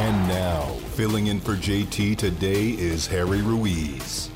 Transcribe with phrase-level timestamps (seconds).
[0.00, 0.62] And now,
[0.94, 4.30] filling in for JT today is Harry Ruiz.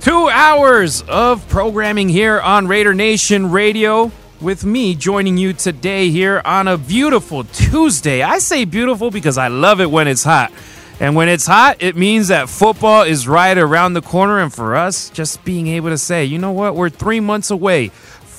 [0.00, 6.42] Two hours of programming here on Raider Nation Radio with me joining you today here
[6.44, 8.20] on a beautiful Tuesday.
[8.20, 10.52] I say beautiful because I love it when it's hot.
[11.00, 14.40] And when it's hot, it means that football is right around the corner.
[14.40, 17.90] And for us, just being able to say, you know what, we're three months away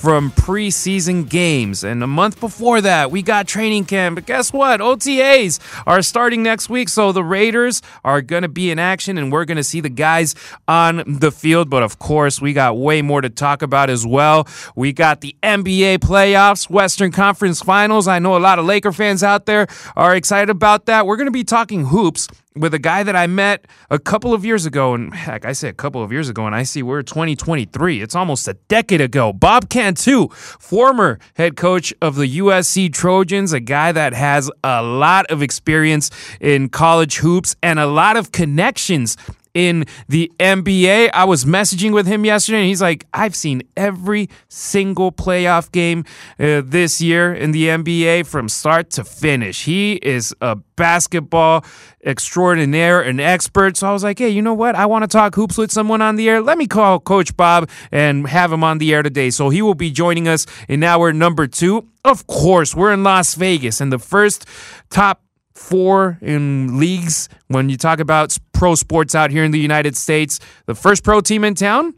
[0.03, 1.81] from preseason games.
[1.81, 4.15] And a month before that, we got training camp.
[4.15, 4.81] But guess what?
[4.81, 6.89] OTAs are starting next week.
[6.89, 9.87] So the Raiders are going to be in action and we're going to see the
[9.87, 10.35] guys
[10.67, 11.69] on the field.
[11.69, 14.45] But of course, we got way more to talk about as well.
[14.75, 18.05] We got the NBA playoffs, Western Conference finals.
[18.05, 21.07] I know a lot of Laker fans out there are excited about that.
[21.07, 24.45] We're going to be talking hoops with a guy that I met a couple of
[24.45, 24.93] years ago.
[24.93, 28.01] And heck, I say a couple of years ago, and I see we're 2023.
[28.01, 29.33] It's almost a decade ago.
[29.33, 35.25] Bob Cantu, former head coach of the USC Trojans, a guy that has a lot
[35.27, 39.17] of experience in college hoops and a lot of connections
[39.53, 41.11] in the NBA.
[41.13, 46.05] I was messaging with him yesterday, and he's like, I've seen every single playoff game
[46.39, 49.65] uh, this year in the NBA from start to finish.
[49.65, 51.63] He is a basketball
[52.05, 53.77] extraordinaire, an expert.
[53.77, 54.75] So I was like, hey, you know what?
[54.75, 56.41] I want to talk hoops with someone on the air.
[56.41, 59.29] Let me call Coach Bob and have him on the air today.
[59.29, 61.87] So he will be joining us in hour number two.
[62.03, 64.45] Of course, we're in Las Vegas, and the first
[64.89, 65.22] top
[65.55, 70.39] four in leagues when you talk about pro sports out here in the United States.
[70.65, 71.93] The first pro team in town,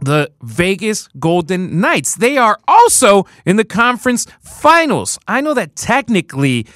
[0.00, 2.16] the Vegas Golden Knights.
[2.16, 5.18] They are also in the conference finals.
[5.26, 6.66] I know that technically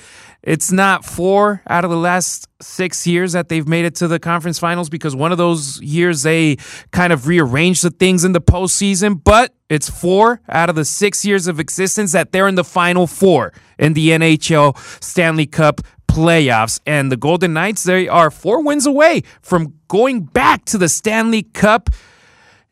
[0.42, 4.18] it's not four out of the last six years that they've made it to the
[4.18, 6.56] conference finals because one of those years they
[6.92, 11.24] kind of rearranged the things in the postseason, but it's four out of the six
[11.24, 16.80] years of existence that they're in the final four in the NHL Stanley Cup playoffs.
[16.86, 21.42] And the Golden Knights, they are four wins away from going back to the Stanley
[21.42, 21.90] Cup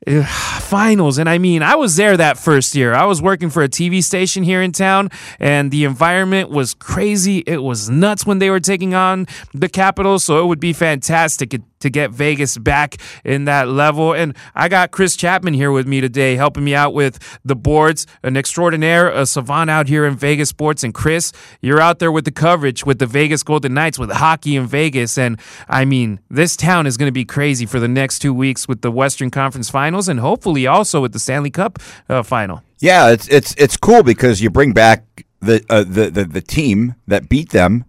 [0.60, 1.18] finals.
[1.18, 2.94] And I mean, I was there that first year.
[2.94, 7.39] I was working for a TV station here in town, and the environment was crazy.
[7.46, 10.24] It was nuts when they were taking on the Capitals.
[10.24, 11.55] So it would be fantastic
[11.86, 14.13] to get Vegas back in that level.
[14.13, 18.07] And I got Chris Chapman here with me today, helping me out with the boards,
[18.23, 20.85] an extraordinaire, a savant out here in Vegas sports.
[20.85, 24.57] And Chris, you're out there with the coverage with the Vegas Golden Knights, with hockey
[24.57, 25.17] in Vegas.
[25.17, 28.69] And I mean, this town is going to be crazy for the next two weeks
[28.69, 32.63] with the Western Conference Finals and hopefully also with the Stanley Cup uh, final.
[32.79, 36.95] Yeah, it's it's it's cool because you bring back the, uh, the the the team
[37.07, 37.85] that beat them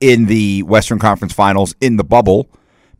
[0.00, 2.48] in the Western Conference Finals in the bubble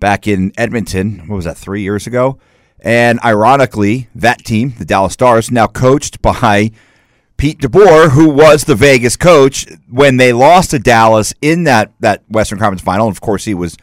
[0.04, 1.20] back in Edmonton.
[1.28, 2.38] What was that, three years ago?
[2.78, 6.72] And ironically, that team, the Dallas Stars, now coached by
[7.38, 12.22] Pete DeBoer, who was the Vegas coach when they lost to Dallas in that, that
[12.28, 13.06] Western Conference final.
[13.06, 13.78] And of course, he was,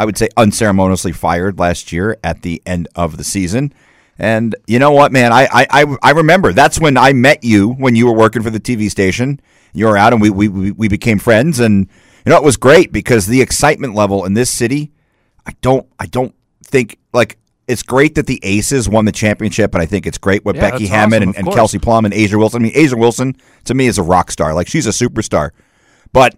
[0.00, 3.72] I would say, unceremoniously fired last year at the end of the season.
[4.18, 5.32] And you know what, man?
[5.32, 8.58] I, I, I remember that's when I met you when you were working for the
[8.58, 9.40] TV station.
[9.72, 11.60] You were out and we, we, we became friends.
[11.60, 11.86] And,
[12.26, 14.90] you know, it was great because the excitement level in this city
[15.46, 17.38] I don't I don't think like
[17.68, 20.70] it's great that the Aces won the championship, and I think it's great with yeah,
[20.70, 22.62] Becky Hammon awesome, and, and Kelsey Plum and A'ja Wilson.
[22.62, 24.54] I mean, A'ja Wilson to me is a rock star.
[24.54, 25.50] Like she's a superstar,
[26.12, 26.36] but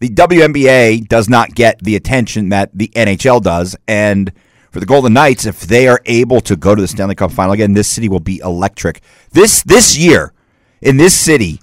[0.00, 4.32] the WNBA does not get the attention that the NHL does, and
[4.70, 7.52] for the Golden Knights, if they are able to go to the Stanley Cup final
[7.52, 9.02] again, this city will be electric.
[9.30, 10.32] This this year
[10.80, 11.60] in this city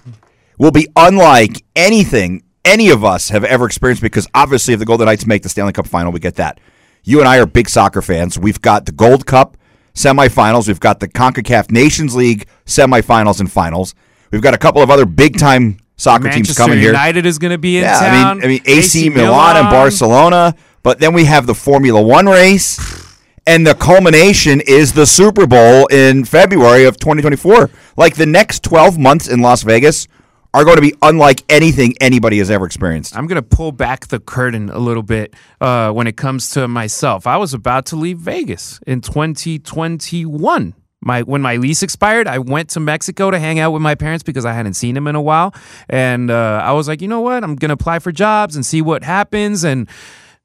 [0.58, 5.06] will be unlike anything any of us have ever experienced because obviously if the Golden
[5.06, 6.60] Knights make the Stanley Cup final, we get that.
[7.04, 8.38] You and I are big soccer fans.
[8.38, 9.56] We've got the Gold Cup
[9.94, 13.94] semifinals, we've got the CONCACAF Nations League semifinals and finals.
[14.30, 16.92] We've got a couple of other big time soccer Manchester teams coming United here.
[16.92, 18.12] United is going to be in yeah, town.
[18.12, 21.54] I mean, I mean AC, AC Milan, Milan and Barcelona, but then we have the
[21.54, 23.02] Formula 1 race.
[23.44, 27.70] And the culmination is the Super Bowl in February of 2024.
[27.96, 30.06] Like the next 12 months in Las Vegas
[30.54, 33.16] are going to be unlike anything anybody has ever experienced.
[33.16, 36.68] I'm going to pull back the curtain a little bit uh, when it comes to
[36.68, 37.26] myself.
[37.26, 40.74] I was about to leave Vegas in 2021.
[41.04, 44.22] My when my lease expired, I went to Mexico to hang out with my parents
[44.22, 45.52] because I hadn't seen them in a while,
[45.88, 48.64] and uh, I was like, you know what, I'm going to apply for jobs and
[48.64, 49.88] see what happens and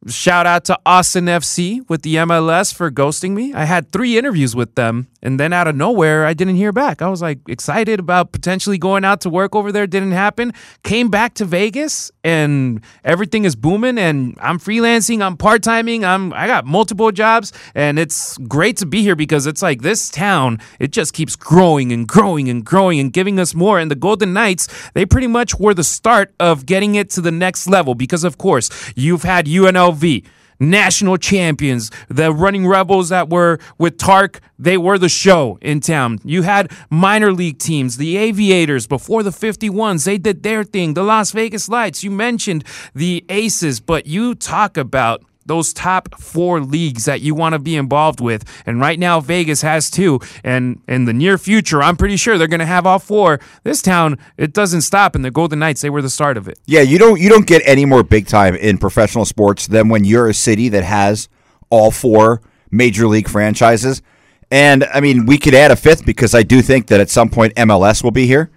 [0.05, 3.51] Shout out to Austin FC with the MLS for ghosting me.
[3.53, 7.01] I had three interviews with them, and then out of nowhere, I didn't hear back.
[7.01, 9.88] I was like excited about potentially going out to work over there.
[9.88, 10.53] Didn't happen.
[10.83, 13.97] Came back to Vegas, and everything is booming.
[13.97, 15.23] And I'm freelancing.
[15.23, 16.05] I'm part timing.
[16.05, 20.09] I'm I got multiple jobs, and it's great to be here because it's like this
[20.09, 20.59] town.
[20.79, 23.79] It just keeps growing and growing and growing and giving us more.
[23.79, 27.31] And the Golden Knights, they pretty much were the start of getting it to the
[27.31, 29.47] next level because, of course, you've had
[29.91, 30.25] UNLV
[30.59, 36.19] national champions, the running rebels that were with Tark, they were the show in town.
[36.23, 40.95] You had minor league teams, the Aviators before the 51s, they did their thing.
[40.95, 42.63] The Las Vegas Lights, you mentioned
[42.95, 47.75] the Aces, but you talk about those top four leagues that you want to be
[47.75, 48.44] involved with.
[48.65, 50.19] And right now, Vegas has two.
[50.44, 53.39] And in the near future, I'm pretty sure they're going to have all four.
[53.63, 55.15] This town, it doesn't stop.
[55.15, 56.59] And the Golden Knights, they were the start of it.
[56.65, 60.03] Yeah, you don't you don't get any more big time in professional sports than when
[60.03, 61.29] you're a city that has
[61.69, 62.41] all four
[62.71, 64.01] major league franchises.
[64.49, 67.29] And I mean, we could add a fifth because I do think that at some
[67.29, 68.49] point MLS will be here.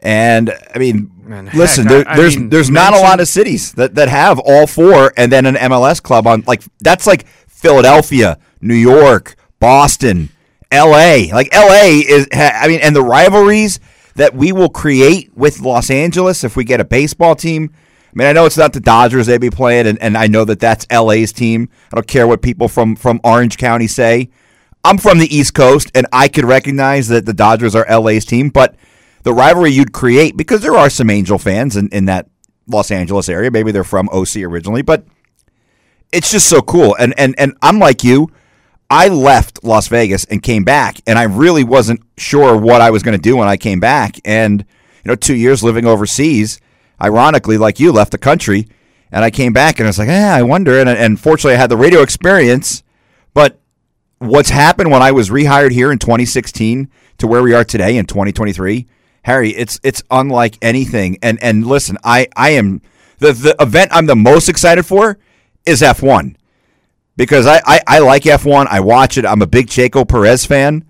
[0.00, 3.20] And I mean, Man, listen, heck, there, I- I there's mean, there's not a lot
[3.20, 7.06] of cities that, that have all four and then an MLS club on like that's
[7.06, 10.28] like Philadelphia, New York, Boston,
[10.70, 11.30] L.A.
[11.32, 11.98] Like L.A.
[12.00, 13.80] is ha- I mean, and the rivalries
[14.16, 17.70] that we will create with Los Angeles if we get a baseball team.
[17.74, 20.44] I mean, I know it's not the Dodgers they be playing, and, and I know
[20.44, 21.68] that that's LA's team.
[21.92, 24.30] I don't care what people from, from Orange County say.
[24.84, 28.50] I'm from the East Coast, and I could recognize that the Dodgers are LA's team,
[28.50, 28.76] but
[29.24, 32.28] the rivalry you'd create, because there are some Angel fans in, in that
[32.66, 33.50] Los Angeles area.
[33.50, 35.04] Maybe they're from OC originally, but
[36.12, 36.94] it's just so cool.
[36.98, 38.30] And, and, and I'm like you.
[38.90, 43.02] I left Las Vegas and came back, and I really wasn't sure what I was
[43.02, 44.20] going to do when I came back.
[44.24, 46.60] And, you know, two years living overseas,
[47.02, 48.68] ironically, like you, left the country,
[49.10, 50.78] and I came back, and I was like, eh, I wonder.
[50.78, 52.82] And, and fortunately, I had the radio experience,
[53.32, 53.58] but
[54.18, 58.04] what's happened when I was rehired here in 2016 to where we are today in
[58.06, 58.86] 2023,
[59.24, 61.18] Harry, it's it's unlike anything.
[61.22, 62.82] And and listen, I I am
[63.18, 65.18] the the event I'm the most excited for
[65.66, 66.36] is F1
[67.16, 68.66] because I I, I like F1.
[68.68, 69.24] I watch it.
[69.24, 70.84] I'm a big Checo Perez fan.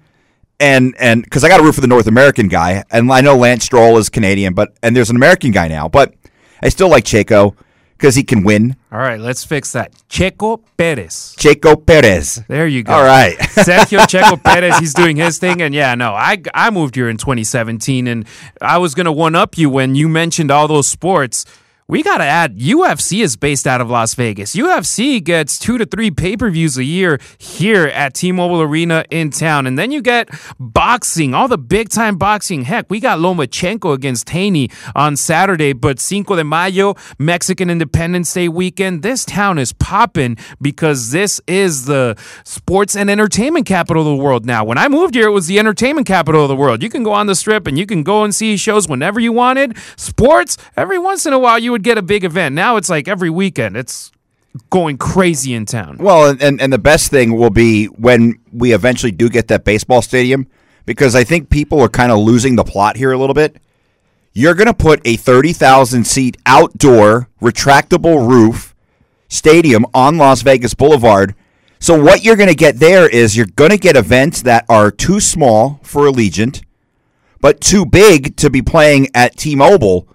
[0.59, 3.37] And and because I got to root for the North American guy, and I know
[3.37, 6.15] Lance Stroll is Canadian, but and there's an American guy now, but
[6.63, 7.57] I still like Checo
[7.97, 8.77] because he can win.
[8.93, 9.93] All right, let's fix that.
[10.09, 11.35] Checo Perez.
[11.39, 12.43] Checo Perez.
[12.49, 12.93] There you go.
[12.93, 13.37] All right.
[13.39, 15.63] Sergio Checo Perez, he's doing his thing.
[15.63, 18.27] And yeah, no, I, I moved here in 2017 and
[18.61, 21.45] I was going to one up you when you mentioned all those sports.
[21.87, 24.57] We got to add UFC is based out of Las Vegas.
[24.57, 29.05] UFC gets two to three pay per views a year here at T Mobile Arena
[29.11, 29.67] in town.
[29.67, 32.63] And then you get boxing, all the big time boxing.
[32.63, 38.49] Heck, we got Lomachenko against Haney on Saturday, but Cinco de Mayo, Mexican Independence Day
[38.49, 44.25] weekend, this town is popping because this is the sports and entertainment capital of the
[44.25, 44.65] world now.
[44.65, 46.83] When I moved here, it was the entertainment capital of the world.
[46.83, 49.33] You can go on the strip and you can go and see shows whenever you
[49.33, 49.77] wanted.
[49.97, 52.55] Sports, every once in a while, you would get a big event.
[52.55, 53.77] Now it's like every weekend.
[53.77, 54.13] It's
[54.71, 55.97] going crazy in town.
[55.99, 60.01] Well, and, and, the best thing will be when we eventually do get that baseball
[60.01, 60.47] stadium,
[60.87, 63.57] because I think people are kind of losing the plot here a little bit.
[64.33, 68.77] You're going to put a 30,000 seat outdoor retractable roof
[69.27, 71.35] stadium on Las Vegas Boulevard.
[71.81, 74.93] So, what you're going to get there is you're going to get events that are
[74.93, 76.63] too small for Allegiant,
[77.41, 80.07] but too big to be playing at T Mobile.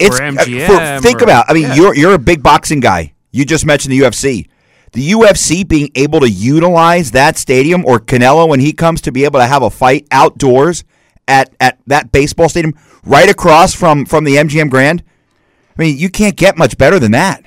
[0.00, 1.44] It's Or uh, MGM think or- about.
[1.48, 1.74] I mean, yeah.
[1.74, 3.12] you're you're a big boxing guy.
[3.30, 4.48] You just mentioned the UFC.
[4.92, 9.24] The UFC being able to utilize that stadium or Canelo when he comes to be
[9.24, 10.82] able to have a fight outdoors
[11.28, 12.74] at at that baseball stadium
[13.04, 15.04] right across from from the MGM Grand.
[15.78, 17.44] I mean, you can't get much better than that.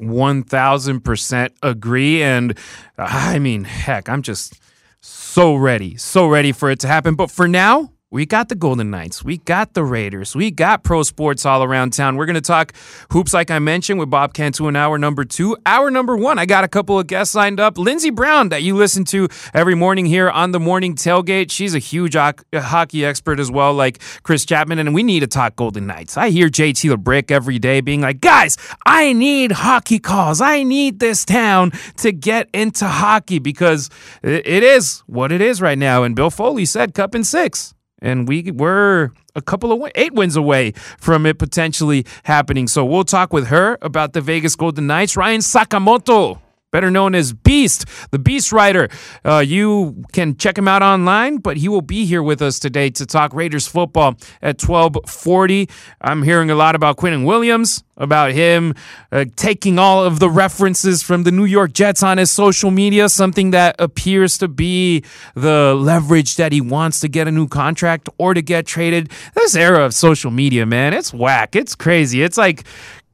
[0.00, 2.22] 1000% agree.
[2.22, 2.58] And
[2.98, 4.60] I mean, heck, I'm just
[5.00, 7.14] so ready, so ready for it to happen.
[7.14, 9.22] But for now, we got the Golden Knights.
[9.22, 10.34] We got the Raiders.
[10.34, 12.16] We got pro sports all around town.
[12.16, 12.72] We're going to talk
[13.12, 15.54] hoops, like I mentioned, with Bob Cantu in hour number two.
[15.66, 17.76] Hour number one, I got a couple of guests lined up.
[17.76, 21.50] Lindsey Brown, that you listen to every morning here on the morning tailgate.
[21.50, 22.16] She's a huge
[22.54, 24.78] hockey expert as well, like Chris Chapman.
[24.78, 26.16] And we need to talk Golden Knights.
[26.16, 28.56] I hear JT the Brick every day being like, guys,
[28.86, 30.40] I need hockey calls.
[30.40, 33.90] I need this town to get into hockey because
[34.22, 36.02] it is what it is right now.
[36.02, 40.36] And Bill Foley said, cup and six and we were a couple of eight wins
[40.36, 42.68] away from it potentially happening.
[42.68, 45.16] So we'll talk with her about the Vegas Golden Knights.
[45.16, 46.40] Ryan Sakamoto,
[46.76, 48.90] better known as Beast, the Beast Rider.
[49.24, 52.90] Uh, you can check him out online, but he will be here with us today
[52.90, 55.70] to talk Raiders football at 1240.
[56.02, 58.74] I'm hearing a lot about Quinnen Williams, about him
[59.10, 63.08] uh, taking all of the references from the New York Jets on his social media,
[63.08, 65.02] something that appears to be
[65.34, 69.10] the leverage that he wants to get a new contract or to get traded.
[69.34, 71.56] This era of social media, man, it's whack.
[71.56, 72.22] It's crazy.
[72.22, 72.64] It's like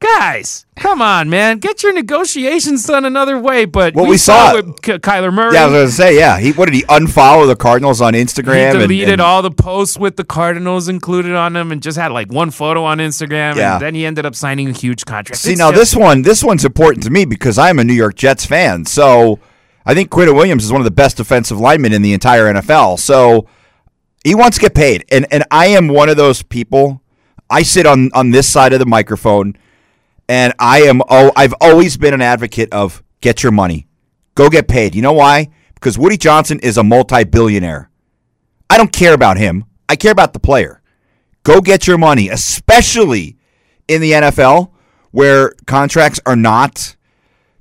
[0.03, 1.59] Guys, come on, man.
[1.59, 3.63] Get your negotiations done another way.
[3.63, 5.53] But well, we, we saw, saw, it with K- Kyler Murray.
[5.53, 6.39] Yeah, I was going to say, yeah.
[6.39, 8.73] He what did he unfollow the Cardinals on Instagram?
[8.73, 11.97] He deleted and, and, all the posts with the Cardinals included on them, and just
[11.97, 13.55] had like one photo on Instagram.
[13.55, 13.73] Yeah.
[13.73, 15.39] And then he ended up signing a huge contract.
[15.39, 18.15] See, it's now this one, this one's important to me because I'm a New York
[18.15, 18.83] Jets fan.
[18.83, 19.39] So
[19.85, 22.99] I think Quinnen Williams is one of the best defensive linemen in the entire NFL.
[22.99, 23.47] So
[24.25, 27.01] he wants to get paid, and and I am one of those people.
[27.49, 29.55] I sit on on this side of the microphone
[30.33, 33.87] and I am oh I've always been an advocate of get your money.
[34.33, 34.95] Go get paid.
[34.95, 35.49] You know why?
[35.75, 37.91] Because Woody Johnson is a multi-billionaire.
[38.67, 39.65] I don't care about him.
[39.87, 40.81] I care about the player.
[41.43, 43.37] Go get your money, especially
[43.87, 44.71] in the NFL
[45.11, 46.95] where contracts are not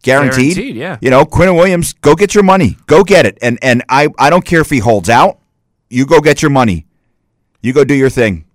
[0.03, 0.55] guaranteed.
[0.55, 0.97] guaranteed yeah.
[1.03, 2.79] You know, Quinnen Williams, go get your money.
[2.87, 3.37] Go get it.
[3.43, 5.41] And and I, I don't care if he holds out.
[5.91, 6.87] You go get your money.
[7.61, 8.47] You go do your thing.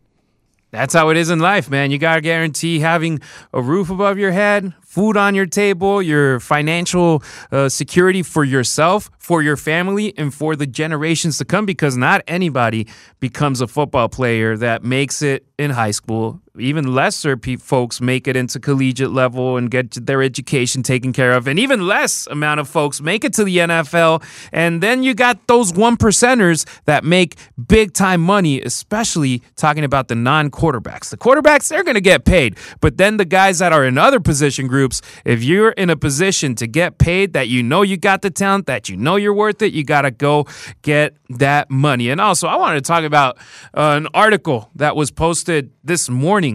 [0.72, 1.92] That's how it is in life, man.
[1.92, 3.22] You got to guarantee having
[3.54, 9.10] a roof above your head, food on your table, your financial uh, security for yourself,
[9.18, 12.86] for your family, and for the generations to come because not anybody
[13.22, 18.28] becomes a football player that makes it in high school, even lesser pe- folks make
[18.28, 22.60] it into collegiate level and get their education taken care of, and even less amount
[22.60, 24.24] of folks make it to the NFL.
[24.52, 27.36] And then you got those one percenters that make
[27.68, 31.10] big time money, especially talking about the non quarterbacks.
[31.10, 34.20] The quarterbacks, they're going to get paid, but then the guys that are in other
[34.20, 38.22] position groups, if you're in a position to get paid, that you know you got
[38.22, 40.48] the talent, that you know you're worth it, you got to go
[40.82, 42.10] get that money.
[42.10, 43.38] And also, I wanted to talk about
[43.74, 46.47] uh, an article that was posted this morning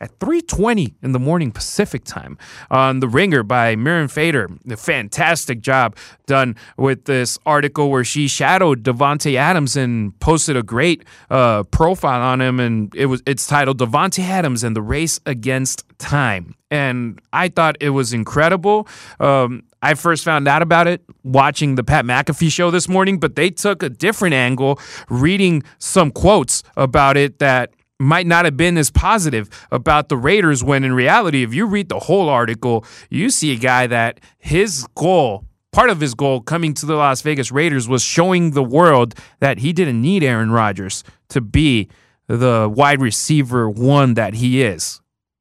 [0.00, 2.38] at 3:20 in the morning Pacific time
[2.70, 4.48] on the Ringer by Mirin Fader.
[4.64, 10.62] the fantastic job done with this article where she shadowed Davante Adams and posted a
[10.62, 15.20] great uh, profile on him, and it was it's titled Davante Adams and the Race
[15.26, 16.54] Against Time.
[16.70, 18.86] And I thought it was incredible.
[19.20, 23.36] Um, I first found out about it watching the Pat McAfee show this morning, but
[23.36, 24.78] they took a different angle,
[25.08, 30.62] reading some quotes about it that might not have been as positive about the Raiders
[30.62, 34.86] when in reality, if you read the whole article, you see a guy that his
[34.94, 39.14] goal, part of his goal coming to the Las Vegas Raiders was showing the world
[39.40, 41.88] that he didn't need Aaron Rodgers to be
[42.28, 45.00] the wide receiver one that he is.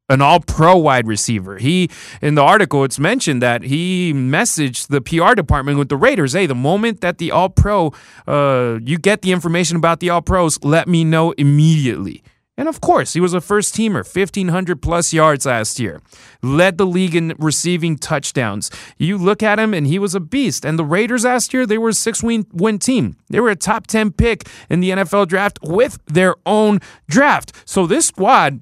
[0.10, 1.58] An all pro wide receiver.
[1.58, 1.90] He,
[2.22, 6.46] in the article, it's mentioned that he messaged the PR department with the Raiders hey,
[6.46, 7.92] the moment that the all pro,
[8.26, 12.24] uh, you get the information about the all pros, let me know immediately.
[12.58, 16.02] And of course, he was a first teamer, 1,500 plus yards last year,
[16.42, 18.72] led the league in receiving touchdowns.
[18.98, 20.66] You look at him, and he was a beast.
[20.66, 23.16] And the Raiders last year, they were a six win, team.
[23.30, 27.54] They were a top 10 pick in the NFL draft with their own draft.
[27.66, 28.62] So this squad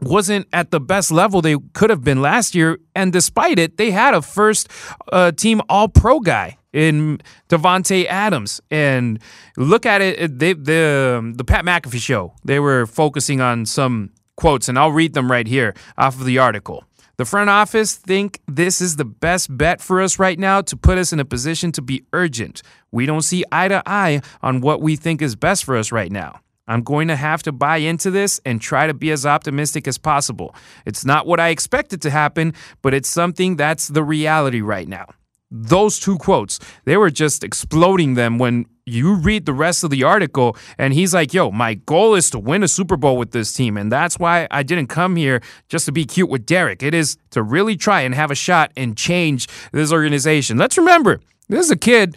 [0.00, 2.78] wasn't at the best level they could have been last year.
[2.94, 4.68] And despite it, they had a first
[5.12, 7.18] uh, team all pro guy in
[7.48, 8.60] Davante Adams.
[8.70, 9.18] And
[9.56, 12.34] look at it, they, the um, the Pat McAfee show.
[12.44, 16.38] They were focusing on some quotes, and I'll read them right here off of the
[16.38, 16.84] article.
[17.16, 20.98] The front office think this is the best bet for us right now to put
[20.98, 22.60] us in a position to be urgent.
[22.92, 26.12] We don't see eye to eye on what we think is best for us right
[26.12, 26.40] now.
[26.68, 29.96] I'm going to have to buy into this and try to be as optimistic as
[29.96, 30.54] possible.
[30.84, 32.52] It's not what I expected to happen,
[32.82, 35.06] but it's something that's the reality right now
[35.50, 40.04] those two quotes, they were just exploding them when you read the rest of the
[40.04, 40.56] article.
[40.78, 43.76] And he's like, yo, my goal is to win a Super Bowl with this team.
[43.76, 46.82] And that's why I didn't come here just to be cute with Derek.
[46.82, 50.56] It is to really try and have a shot and change this organization.
[50.56, 52.16] Let's remember, this is a kid,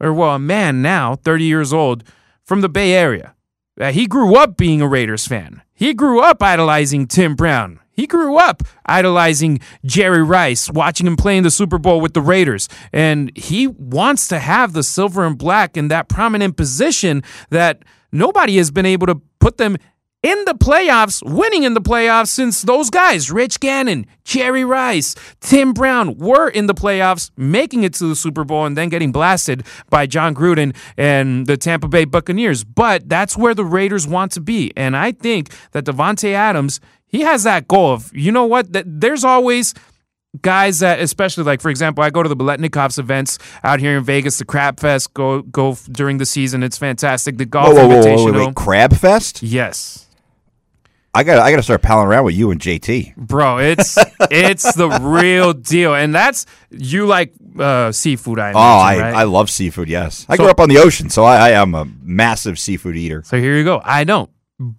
[0.00, 2.04] or well, a man now, 30 years old,
[2.44, 3.34] from the Bay Area.
[3.80, 5.62] Uh, he grew up being a Raiders fan.
[5.72, 7.78] He grew up idolizing Tim Brown.
[7.98, 12.20] He grew up idolizing Jerry Rice, watching him play in the Super Bowl with the
[12.20, 12.68] Raiders.
[12.92, 18.56] And he wants to have the silver and black in that prominent position that nobody
[18.58, 19.78] has been able to put them
[20.22, 25.72] in the playoffs, winning in the playoffs since those guys, Rich Gannon, Jerry Rice, Tim
[25.72, 29.64] Brown, were in the playoffs, making it to the Super Bowl and then getting blasted
[29.90, 32.62] by Jon Gruden and the Tampa Bay Buccaneers.
[32.62, 34.72] But that's where the Raiders want to be.
[34.76, 39.24] And I think that Davante Adams he has that goal of, you know what, there's
[39.24, 39.74] always
[40.42, 44.04] guys that, especially like for example, I go to the Biletnikoffs events out here in
[44.04, 45.14] Vegas, the Crab Fest.
[45.14, 46.62] Go go during the season.
[46.62, 47.38] It's fantastic.
[47.38, 49.42] The golf Whoa, whoa, whoa, whoa, wait, Crab Fest?
[49.42, 50.04] Yes.
[51.14, 53.16] I got I got to start palling around with you and JT.
[53.16, 53.96] Bro, it's
[54.30, 58.38] it's the real deal, and that's you like uh, seafood.
[58.38, 59.14] I Oh, I, right?
[59.14, 59.88] I love seafood.
[59.88, 62.96] Yes, I So- grew up on the ocean, so I, I am a massive seafood
[62.96, 63.22] eater.
[63.24, 63.80] So here you go.
[63.82, 64.30] I don't.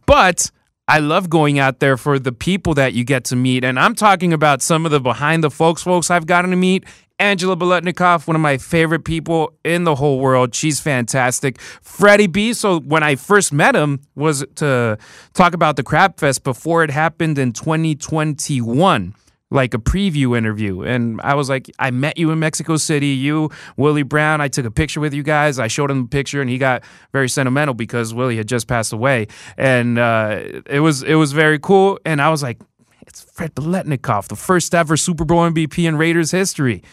[0.06, 0.52] But
[0.90, 3.64] I love going out there for the people that you get to meet.
[3.64, 6.84] And I'm talking about some of the behind the folks folks I've gotten to meet.
[7.20, 10.56] Angela Biletnikoff, one of my favorite people in the whole world.
[10.56, 11.62] She's fantastic.
[11.62, 12.54] Freddie B.
[12.54, 14.98] So when I first met him was to
[15.36, 19.14] talk about the Crab Fest before it happened in 2021
[19.52, 20.84] like a preview interview.
[20.84, 24.42] And I was like, I met you in Mexico City, you, Willie Brown.
[24.42, 25.58] I took a picture with you guys.
[25.60, 28.94] I showed him the picture and he got very sentimental because Willie had just passed
[28.94, 29.28] away.
[29.58, 32.00] And uh, it was it was very cool.
[32.06, 32.60] And I was like,
[33.10, 36.84] it's Fred Biletnikoff, the first ever Super Bowl MVP in Raiders history.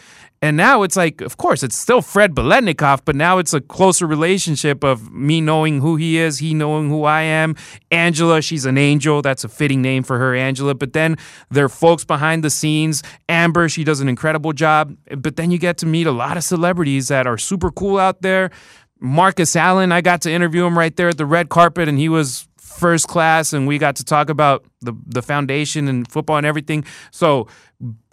[0.41, 4.05] And now it's like, of course, it's still Fred Biletnikoff, but now it's a closer
[4.05, 7.55] relationship of me knowing who he is, he knowing who I am.
[7.91, 9.21] Angela, she's an angel.
[9.21, 10.73] That's a fitting name for her, Angela.
[10.75, 11.17] But then
[11.49, 13.03] there are folks behind the scenes.
[13.29, 14.95] Amber, she does an incredible job.
[15.15, 18.21] But then you get to meet a lot of celebrities that are super cool out
[18.21, 18.51] there.
[18.99, 22.09] Marcus Allen, I got to interview him right there at the red carpet, and he
[22.09, 22.47] was
[22.77, 26.85] first class, and we got to talk about the the foundation and football and everything.
[27.11, 27.47] So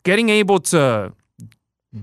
[0.02, 1.12] getting able to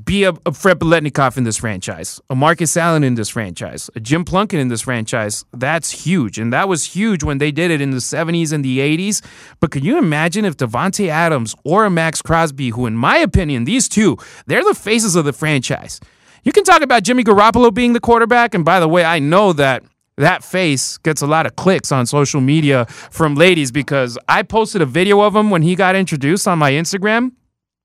[0.06, 4.00] be a, a Fred Biletnikoff in this franchise, a Marcus Allen in this franchise, a
[4.00, 6.40] Jim Plunkett in this franchise, that's huge.
[6.40, 9.22] And that was huge when they did it in the 70s and the 80s.
[9.60, 13.66] But can you imagine if Davante Adams or a Max Crosby, who, in my opinion,
[13.66, 16.00] these two, they're the faces of the franchise.
[16.44, 18.56] You can talk about Jimmy Garoppolo being the quarterback.
[18.56, 19.84] And by the way, I know that
[20.18, 24.82] that face gets a lot of clicks on social media from ladies because I posted
[24.82, 27.32] a video of him when he got introduced on my Instagram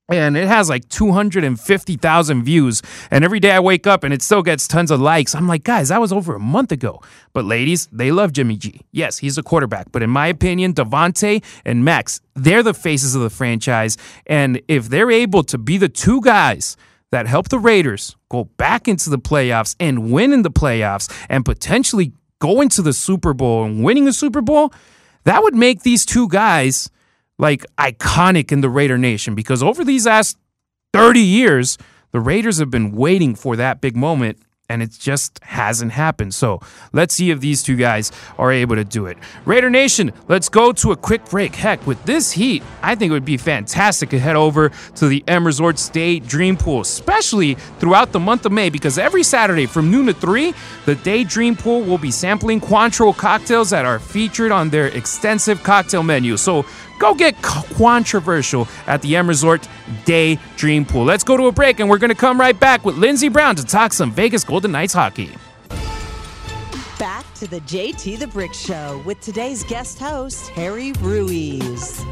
[0.08, 2.82] and it has like 250,000 views.
[3.10, 5.34] And every day I wake up and it still gets tons of likes.
[5.34, 7.02] I'm like, guys, that was over a month ago.
[7.32, 8.82] But ladies, they love Jimmy G.
[8.92, 9.90] Yes, he's a quarterback.
[9.90, 13.96] But in my opinion, Davante and Max, they're the faces of the franchise.
[14.26, 16.76] And if they're able to be the two guys
[17.12, 21.44] that help the Raiders go back into the playoffs and win in the playoffs and
[21.44, 23.64] potentially go into the Super Bowl.
[23.64, 24.72] And winning a Super Bowl,
[25.24, 26.90] that would make these two guys
[27.38, 29.34] like iconic in the Raider Nation.
[29.34, 30.38] Because over these last
[30.92, 31.78] 30 years,
[32.12, 36.34] the Raiders have been waiting for that big moment and it just hasn't happened.
[36.34, 36.60] So
[36.92, 39.16] let's see if these two guys are able to do it.
[39.44, 41.54] Raider Nation, let's go to a quick break.
[41.54, 45.22] Heck, with this heat, I think it would be fantastic to head over to the
[45.28, 49.90] M Resort's Day Dream Pool, especially throughout the month of May, because every Saturday from
[49.90, 50.54] noon to 3,
[50.84, 55.62] the Day Dream Pool will be sampling Cointreau cocktails that are featured on their extensive
[55.62, 56.36] cocktail menu.
[56.36, 56.64] So
[56.98, 59.68] go get Cointreauversial at the M Resort
[60.04, 61.04] Day Dream Pool.
[61.04, 63.56] Let's go to a break, and we're going to come right back with Lindsey Brown
[63.56, 65.36] to talk some Vegas Golden Knights hockey.
[66.98, 72.04] Back to the JT the Brick Show with today's guest host, Harry Ruiz.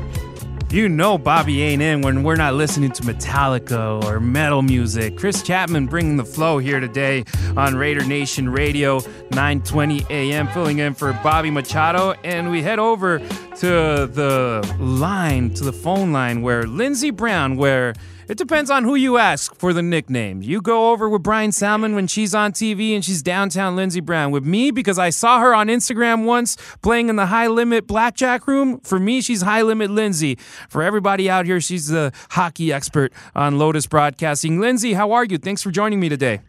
[0.74, 5.16] You know Bobby ain't in when we're not listening to Metallica or metal music.
[5.16, 7.24] Chris Chapman bringing the flow here today
[7.56, 10.48] on Raider Nation Radio, 9:20 a.m.
[10.48, 13.66] filling in for Bobby Machado and we head over to
[14.08, 17.94] the line, to the phone line where Lindsey Brown where
[18.28, 20.42] it depends on who you ask for the nickname.
[20.42, 24.30] You go over with Bryan Salmond when she's on TV and she's downtown Lindsey Brown.
[24.30, 28.46] With me, because I saw her on Instagram once playing in the high limit blackjack
[28.46, 28.80] room.
[28.80, 30.36] For me, she's high limit Lindsay.
[30.68, 34.60] For everybody out here, she's the hockey expert on Lotus Broadcasting.
[34.60, 35.38] Lindsay, how are you?
[35.38, 36.40] Thanks for joining me today.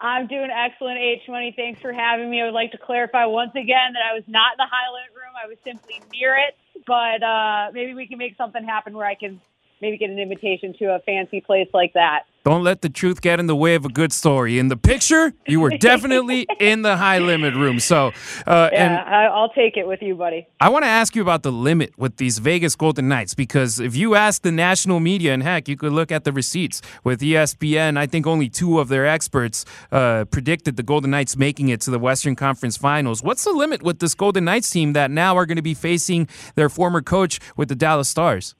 [0.00, 1.56] I'm doing excellent, H20.
[1.56, 2.40] Thanks for having me.
[2.40, 5.10] I would like to clarify once again that I was not in the high limit
[5.16, 5.34] room.
[5.42, 9.16] I was simply near it, but uh, maybe we can make something happen where I
[9.16, 9.40] can
[9.80, 12.24] maybe get an invitation to a fancy place like that.
[12.44, 14.58] Don't let the truth get in the way of a good story.
[14.58, 17.78] In the picture, you were definitely in the high limit room.
[17.78, 18.12] So,
[18.46, 20.46] uh, Yeah, and I'll take it with you, buddy.
[20.58, 23.94] I want to ask you about the limit with these Vegas Golden Knights because if
[23.94, 27.98] you ask the national media, and heck, you could look at the receipts with ESPN,
[27.98, 31.90] I think only two of their experts uh, predicted the Golden Knights making it to
[31.90, 33.22] the Western Conference Finals.
[33.22, 36.28] What's the limit with this Golden Knights team that now are going to be facing
[36.54, 38.54] their former coach with the Dallas Stars?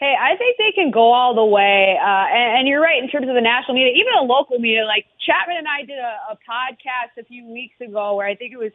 [0.00, 1.98] Hey, I think they can go all the way.
[2.00, 4.84] Uh, and, and you're right in terms of the national media, even a local media.
[4.86, 8.52] Like Chapman and I did a, a podcast a few weeks ago where I think
[8.54, 8.72] it was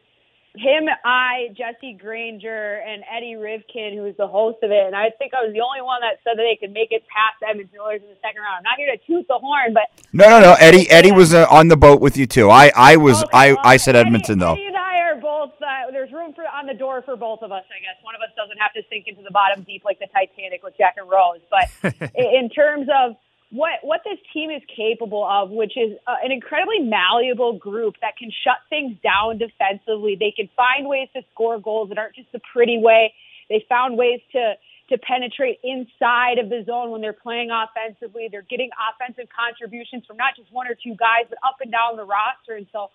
[0.54, 4.86] him, I, Jesse Granger, and Eddie Rivkin, who was the host of it.
[4.86, 7.02] And I think I was the only one that said that they could make it
[7.12, 8.58] past Edmonton Oilers in the second round.
[8.58, 10.54] I'm not here to toot the horn, but No, no, no.
[10.58, 12.48] Eddie, Eddie was uh, on the boat with you too.
[12.48, 14.54] I, I was, Okay, I, well, I said Eddie- Edmonton though.
[14.54, 14.70] Eddie
[15.16, 15.54] are both.
[15.60, 17.96] Uh, there's room for on the door for both of us, I guess.
[18.02, 20.76] One of us doesn't have to sink into the bottom deep like the Titanic with
[20.76, 21.40] Jack and Rose.
[21.48, 23.16] But in terms of
[23.50, 28.16] what what this team is capable of, which is uh, an incredibly malleable group that
[28.16, 30.16] can shut things down defensively.
[30.18, 33.14] They can find ways to score goals that aren't just the pretty way.
[33.48, 34.54] They found ways to
[34.88, 38.28] to penetrate inside of the zone when they're playing offensively.
[38.30, 41.96] They're getting offensive contributions from not just one or two guys, but up and down
[41.96, 42.54] the roster.
[42.54, 42.90] And so,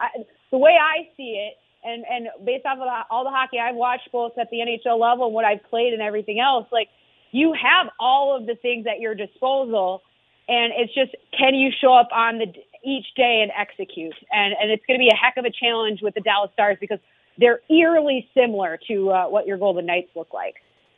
[0.00, 0.08] I,
[0.50, 3.76] the way I see it, and and based off of the, all the hockey I've
[3.76, 6.88] watched, both at the NHL level and what I've played and everything else, like
[7.30, 10.02] you have all of the things at your disposal,
[10.48, 12.46] and it's just can you show up on the
[12.84, 14.14] each day and execute?
[14.32, 16.78] And and it's going to be a heck of a challenge with the Dallas Stars
[16.80, 16.98] because
[17.38, 20.56] they're eerily similar to uh, what your Golden Knights look like.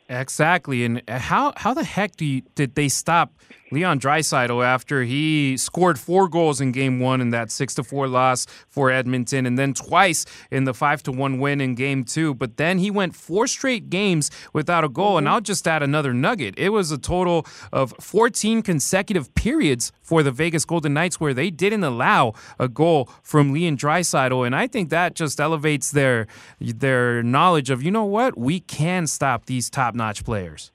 [0.09, 0.83] Exactly.
[0.83, 3.33] And how how the heck do you, did they stop
[3.73, 8.07] Leon Draisaitl after he scored four goals in game one in that six to four
[8.07, 12.35] loss for Edmonton, and then twice in the five to one win in game two.
[12.35, 15.11] But then he went four straight games without a goal.
[15.11, 15.17] Mm-hmm.
[15.19, 16.53] And I'll just add another nugget.
[16.57, 21.49] It was a total of 14 consecutive periods for the Vegas Golden Knights where they
[21.49, 24.45] didn't allow a goal from Leon Draisaitl.
[24.45, 26.27] And I think that just elevates their
[26.59, 30.71] their knowledge of, you know what, we can stop these top notch players.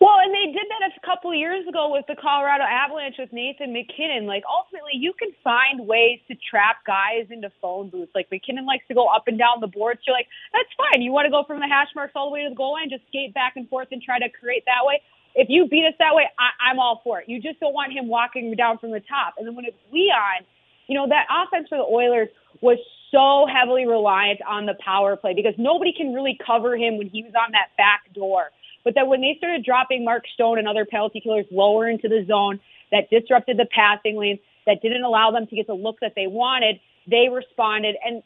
[0.00, 3.74] Well, and they did that a couple years ago with the Colorado Avalanche with Nathan
[3.74, 4.24] MacKinnon.
[4.24, 8.10] Like ultimately, you can find ways to trap guys into phone booths.
[8.14, 10.00] Like MacKinnon likes to go up and down the boards.
[10.06, 11.02] You're like, that's fine.
[11.02, 12.88] You want to go from the hash marks all the way to the goal line,
[12.88, 15.02] just skate back and forth and try to create that way.
[15.34, 17.28] If you beat us that way, I, I'm all for it.
[17.28, 19.34] You just don't want him walking down from the top.
[19.36, 20.48] And then when it's Leon,
[20.88, 22.28] you know that offense for the Oilers
[22.62, 22.78] was
[23.10, 27.22] so heavily reliant on the power play because nobody can really cover him when he
[27.22, 28.50] was on that back door.
[28.84, 32.24] But that when they started dropping Mark Stone and other penalty killers lower into the
[32.26, 36.12] zone, that disrupted the passing lanes, that didn't allow them to get the look that
[36.16, 37.96] they wanted, they responded.
[38.04, 38.22] And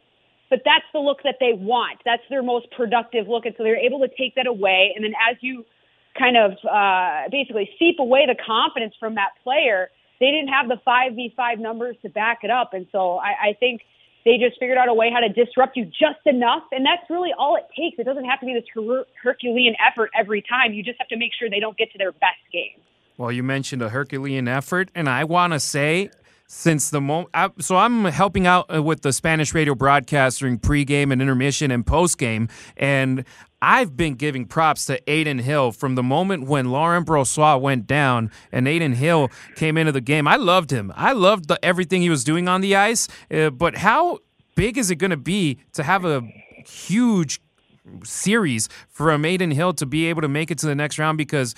[0.51, 2.01] but that's the look that they want.
[2.05, 4.92] That's their most productive look, and so they're able to take that away.
[4.94, 5.64] And then as you
[6.16, 9.88] kind of uh, basically seep away the confidence from that player,
[10.20, 13.49] they didn't have the five v five numbers to back it up, and so I,
[13.49, 13.83] I think
[14.24, 17.30] they just figured out a way how to disrupt you just enough, and that's really
[17.38, 17.98] all it takes.
[17.98, 20.72] It doesn't have to be this her- Herculean effort every time.
[20.72, 22.80] You just have to make sure they don't get to their best game.
[23.16, 26.10] Well, you mentioned a Herculean effort, and I want to say
[26.46, 27.30] since the moment.
[27.60, 32.50] So I'm helping out uh, with the Spanish radio broadcasting pregame and intermission and postgame,
[32.76, 33.24] and
[33.66, 38.31] I've been giving props to Adin Hill from the moment when Laurent Brossoit went down
[38.53, 40.29] and Adin Hill came into the game.
[40.29, 40.92] I loved him.
[40.94, 43.09] I loved the, everything he was doing on the ice.
[43.31, 44.18] Uh, but how
[44.55, 46.20] big is it going to be to have a
[46.66, 47.40] huge
[48.03, 51.55] series from Adin Hill to be able to make it to the next round because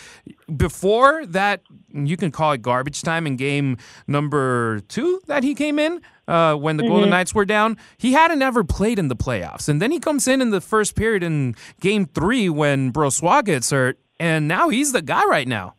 [0.56, 1.62] before that,
[1.92, 6.54] you can call it garbage time in game number two that he came in uh,
[6.54, 6.92] when the mm-hmm.
[6.92, 7.76] Golden Knights were down.
[7.96, 9.68] He hadn't ever played in the playoffs.
[9.68, 13.70] And then he comes in in the first period in game three when Brossoit gets
[13.70, 15.74] hurt, and now he's the guy right now.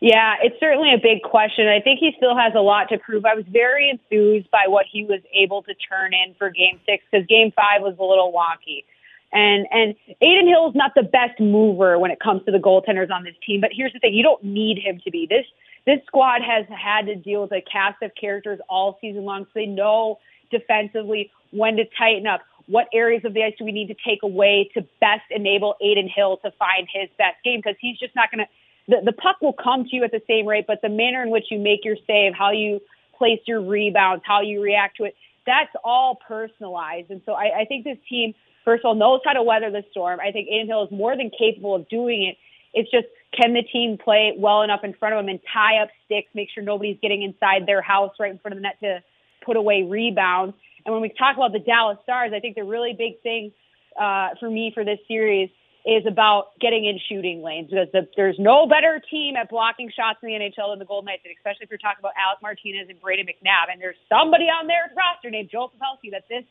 [0.00, 1.66] Yeah, it's certainly a big question.
[1.66, 3.24] I think he still has a lot to prove.
[3.24, 7.02] I was very enthused by what he was able to turn in for game six
[7.10, 8.84] because game five was a little wonky.
[9.32, 13.10] And and Adin Hill is not the best mover when it comes to the goaltenders
[13.10, 13.60] on this team.
[13.60, 15.26] But here's the thing: you don't need him to be.
[15.28, 15.44] This
[15.86, 19.50] this squad has had to deal with a cast of characters all season long, so
[19.54, 20.18] they know
[20.50, 22.40] defensively when to tighten up.
[22.66, 26.08] What areas of the ice do we need to take away to best enable Adin
[26.08, 27.60] Hill to find his best game?
[27.60, 28.50] Because he's just not going to.
[28.88, 31.30] The, the puck will come to you at the same rate, but the manner in
[31.30, 32.80] which you make your save, how you
[33.18, 35.14] place your rebounds, how you react to it,
[35.44, 37.10] that's all personalized.
[37.10, 38.34] And so I, I think this team
[38.68, 40.20] first of all, knows how to weather the storm.
[40.20, 42.36] I think Adin Hill is more than capable of doing it.
[42.74, 45.88] It's just can the team play well enough in front of him and tie up
[46.04, 49.02] sticks, make sure nobody's getting inside their house right in front of the net to
[49.40, 50.54] put away rebounds.
[50.84, 53.52] And when we talk about the Dallas Stars, I think the really big thing
[53.98, 55.48] uh, for me for this series
[55.86, 60.18] is about getting in shooting lanes because the, there's no better team at blocking shots
[60.22, 63.00] in the NHL than the Golden Knights, especially if you're talking about Alec Martinez and
[63.00, 63.72] Brayden McNabb.
[63.72, 66.44] And there's somebody on their roster named Joe Pavelski that this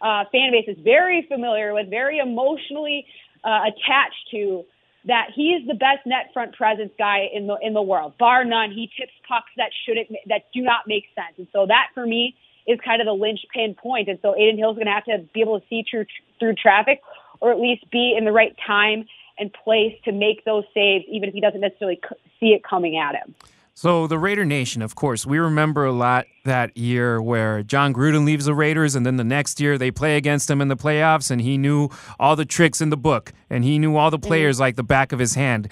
[0.00, 3.06] uh, fan base is very familiar with, very emotionally
[3.44, 4.64] uh, attached to,
[5.06, 8.44] that he is the best net front presence guy in the in the world, bar
[8.44, 8.70] none.
[8.72, 12.36] He tips pucks that shouldn't that do not make sense, and so that for me
[12.66, 14.08] is kind of the linchpin point.
[14.08, 16.06] And so Adin Hill's going to have to be able to see through
[16.40, 17.00] through traffic,
[17.40, 19.06] or at least be in the right time
[19.38, 22.00] and place to make those saves, even if he doesn't necessarily
[22.40, 23.34] see it coming at him.
[23.78, 28.24] So the Raider Nation, of course, we remember a lot that year where Jon Gruden
[28.24, 31.30] leaves the Raiders, and then the next year they play against him in the playoffs,
[31.30, 34.28] and he knew all the tricks in the book, and he knew all the mm-hmm.
[34.28, 35.70] players like the back of his hand.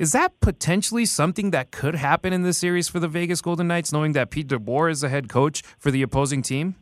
[0.00, 3.92] Is that potentially something that could happen in this series for the Vegas Golden Knights,
[3.92, 6.74] knowing that Pete DeBoer is the head coach for the opposing team?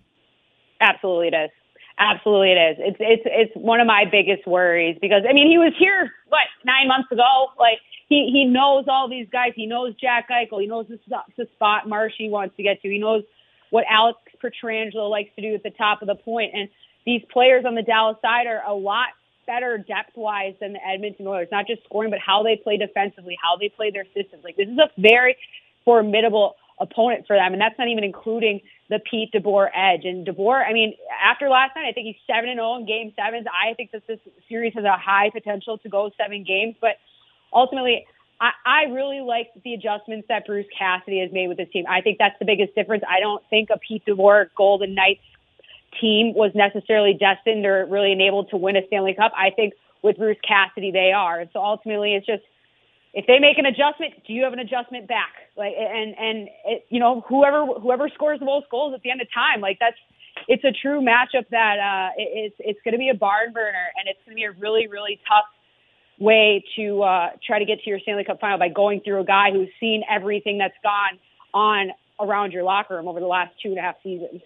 [0.80, 1.50] Absolutely, it is.
[1.98, 2.76] Absolutely, it is.
[2.78, 6.48] It's it's it's one of my biggest worries because I mean he was here what
[6.64, 7.48] nine months ago.
[7.58, 7.78] Like
[8.12, 9.52] he he knows all these guys.
[9.56, 10.60] He knows Jack Eichel.
[10.60, 10.98] He knows the,
[11.36, 12.88] the spot Marchy wants to get to.
[12.88, 13.22] He knows
[13.70, 16.52] what Alex Pietrangelo likes to do at the top of the point.
[16.54, 16.68] And
[17.06, 19.08] these players on the Dallas side are a lot
[19.46, 21.48] better depth wise than the Edmonton Oilers.
[21.50, 24.44] Not just scoring, but how they play defensively, how they play their systems.
[24.44, 25.36] Like this is a very
[25.84, 30.04] formidable opponent for them, and that's not even including the Pete DeBoer edge.
[30.04, 30.94] And DeBoer, I mean,
[31.24, 33.46] after last night, I think he's seven and zero in Game Sevens.
[33.48, 36.96] I think that this series has a high potential to go seven games, but
[37.52, 38.06] ultimately.
[38.40, 41.84] I, I really like the adjustments that Bruce Cassidy has made with this team.
[41.88, 43.04] I think that's the biggest difference.
[43.08, 45.22] I don't think a Pete DeBoer Golden Knights
[46.00, 49.32] team was necessarily destined or really enabled to win a Stanley Cup.
[49.36, 51.38] I think with Bruce Cassidy, they are.
[51.38, 52.42] And so ultimately, it's just
[53.14, 55.32] if they make an adjustment, do you have an adjustment back?
[55.56, 59.20] Like, and and it, you know, whoever whoever scores the most goals at the end
[59.20, 59.96] of time, like that's
[60.48, 64.08] it's a true matchup that uh, it's it's going to be a barn burner, and
[64.08, 65.44] it's going to be a really really tough
[66.22, 69.24] way to uh, try to get to your Stanley Cup final by going through a
[69.24, 71.18] guy who's seen everything that's gone
[71.52, 74.40] on around your locker room over the last two and a half seasons.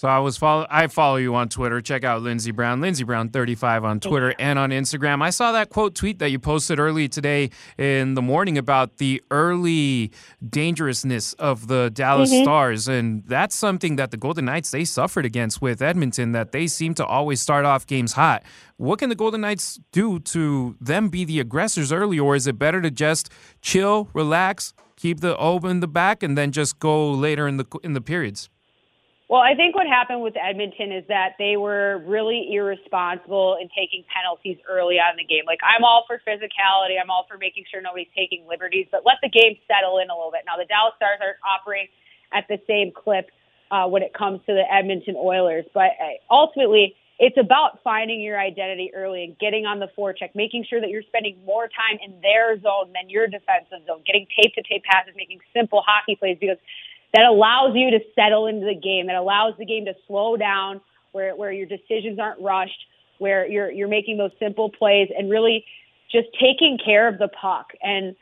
[0.00, 1.82] So I was follow I follow you on Twitter.
[1.82, 5.20] Check out Lindsey Brown, Lindsey Brown 35 on Twitter and on Instagram.
[5.20, 9.22] I saw that quote tweet that you posted early today in the morning about the
[9.30, 10.10] early
[10.48, 12.44] dangerousness of the Dallas mm-hmm.
[12.44, 16.66] Stars and that's something that the Golden Knights they suffered against with Edmonton that they
[16.66, 18.42] seem to always start off games hot.
[18.78, 22.58] What can the Golden Knights do to them be the aggressors early or is it
[22.58, 27.10] better to just chill, relax, keep the open in the back and then just go
[27.10, 28.48] later in the in the periods?
[29.30, 34.02] Well, I think what happened with Edmonton is that they were really irresponsible in taking
[34.10, 35.46] penalties early on in the game.
[35.46, 36.98] Like, I'm all for physicality.
[37.00, 40.16] I'm all for making sure nobody's taking liberties, but let the game settle in a
[40.18, 40.42] little bit.
[40.50, 41.94] Now, the Dallas Stars aren't operating
[42.34, 43.30] at the same clip
[43.70, 48.40] uh, when it comes to the Edmonton Oilers, but uh, ultimately, it's about finding your
[48.40, 52.18] identity early and getting on the forecheck, making sure that you're spending more time in
[52.18, 56.38] their zone than your defensive zone, getting tape to tape passes, making simple hockey plays
[56.40, 56.58] because
[57.14, 60.80] that allows you to settle into the game, that allows the game to slow down,
[61.12, 62.86] where where your decisions aren't rushed,
[63.18, 65.64] where you're you're making those simple plays and really
[66.10, 67.72] just taking care of the puck.
[67.82, 68.16] And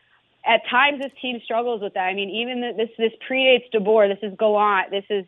[0.46, 2.04] at times this team struggles with that.
[2.04, 4.08] I mean, even the, this this predates DeBoer.
[4.08, 4.90] This is Gallant.
[4.90, 5.24] This is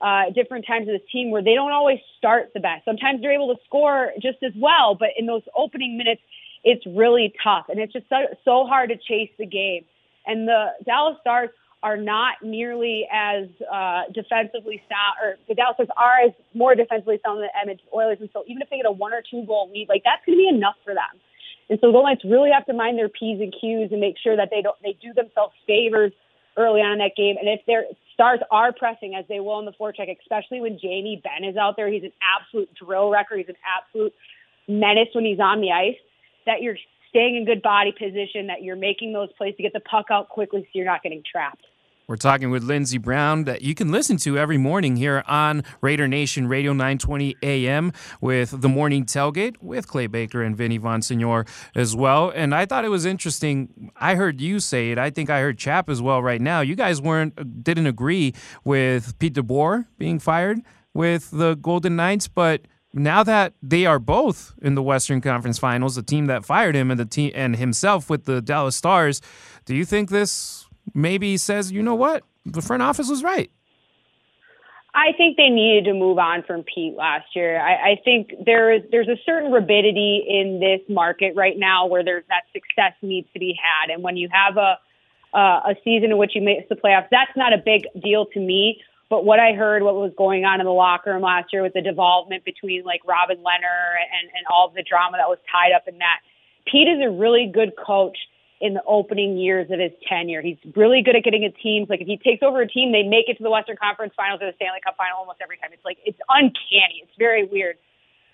[0.00, 2.84] uh, different times of this team where they don't always start the best.
[2.84, 6.22] Sometimes they're able to score just as well, but in those opening minutes,
[6.64, 9.84] it's really tough, and it's just so, so hard to chase the game.
[10.26, 11.50] And the Dallas Stars
[11.82, 17.18] are not nearly as uh, defensively sound, or the Dallas Stars are as more defensively
[17.24, 18.18] sound than the Edmonton Oilers.
[18.20, 20.36] And so even if they get a one or two goal lead, like that's going
[20.36, 21.20] to be enough for them.
[21.70, 24.36] And so the Knights really have to mind their p's and q's and make sure
[24.36, 26.12] that they don't they do themselves favors
[26.56, 27.36] early on in that game.
[27.38, 31.22] And if their stars are pressing as they will in the forecheck, especially when Jamie
[31.22, 33.36] Benn is out there, he's an absolute drill wrecker.
[33.36, 34.12] He's an absolute
[34.68, 35.96] menace when he's on the ice.
[36.44, 36.76] That you're
[37.10, 40.28] staying in good body position, that you're making those plays to get the puck out
[40.28, 41.66] quickly so you're not getting trapped.
[42.10, 46.08] We're talking with Lindsey Brown that you can listen to every morning here on Raider
[46.08, 51.46] Nation Radio 920 AM with the morning tailgate with Clay Baker and Vinny Bonsignore
[51.76, 52.32] as well.
[52.34, 53.92] And I thought it was interesting.
[53.94, 54.98] I heard you say it.
[54.98, 56.62] I think I heard Chap as well right now.
[56.62, 60.58] You guys weren't didn't agree with Pete DeBoer being fired
[60.92, 65.94] with the Golden Knights, but now that they are both in the Western Conference Finals,
[65.94, 69.20] the team that fired him and the team and himself with the Dallas Stars,
[69.64, 73.50] do you think this maybe says, you know what, the front office was right?
[74.92, 77.60] I think they needed to move on from Pete last year.
[77.60, 82.02] I, I think there is there's a certain rabidity in this market right now where
[82.02, 84.78] there's that success needs to be had, and when you have a
[85.32, 88.40] uh, a season in which you miss the playoffs, that's not a big deal to
[88.40, 88.82] me.
[89.10, 91.74] But what I heard, what was going on in the locker room last year with
[91.74, 95.74] the development between like Robin Lehner and and all of the drama that was tied
[95.74, 96.22] up in that,
[96.64, 98.16] Pete is a really good coach
[98.60, 100.42] in the opening years of his tenure.
[100.42, 101.88] He's really good at getting his teams.
[101.88, 104.40] Like if he takes over a team, they make it to the Western Conference Finals
[104.42, 105.70] or the Stanley Cup Final almost every time.
[105.72, 107.02] It's like it's uncanny.
[107.02, 107.76] It's very weird.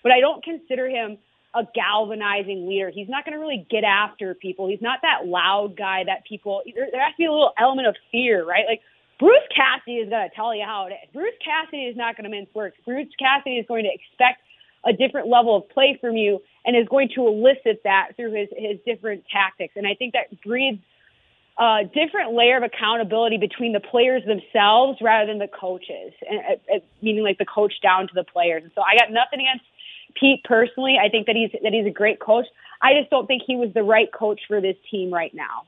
[0.03, 1.17] But I don't consider him
[1.55, 2.91] a galvanizing leader.
[2.93, 4.67] He's not going to really get after people.
[4.67, 6.61] He's not that loud guy that people.
[6.69, 8.65] There, there has to be a little element of fear, right?
[8.67, 8.81] Like
[9.19, 11.09] Bruce Cassidy is going to tell you how it is.
[11.13, 12.75] Bruce Cassidy is not going to mince words.
[12.85, 14.41] Bruce Cassidy is going to expect
[14.85, 18.49] a different level of play from you and is going to elicit that through his,
[18.55, 19.73] his different tactics.
[19.75, 20.81] And I think that breeds
[21.59, 26.79] a different layer of accountability between the players themselves rather than the coaches, and, uh,
[27.01, 28.63] meaning like the coach down to the players.
[28.63, 29.65] And so I got nothing against
[30.19, 30.97] Pete personally.
[31.03, 32.45] I think that he's that he's a great coach.
[32.81, 35.63] I just don't think he was the right coach for this team right now.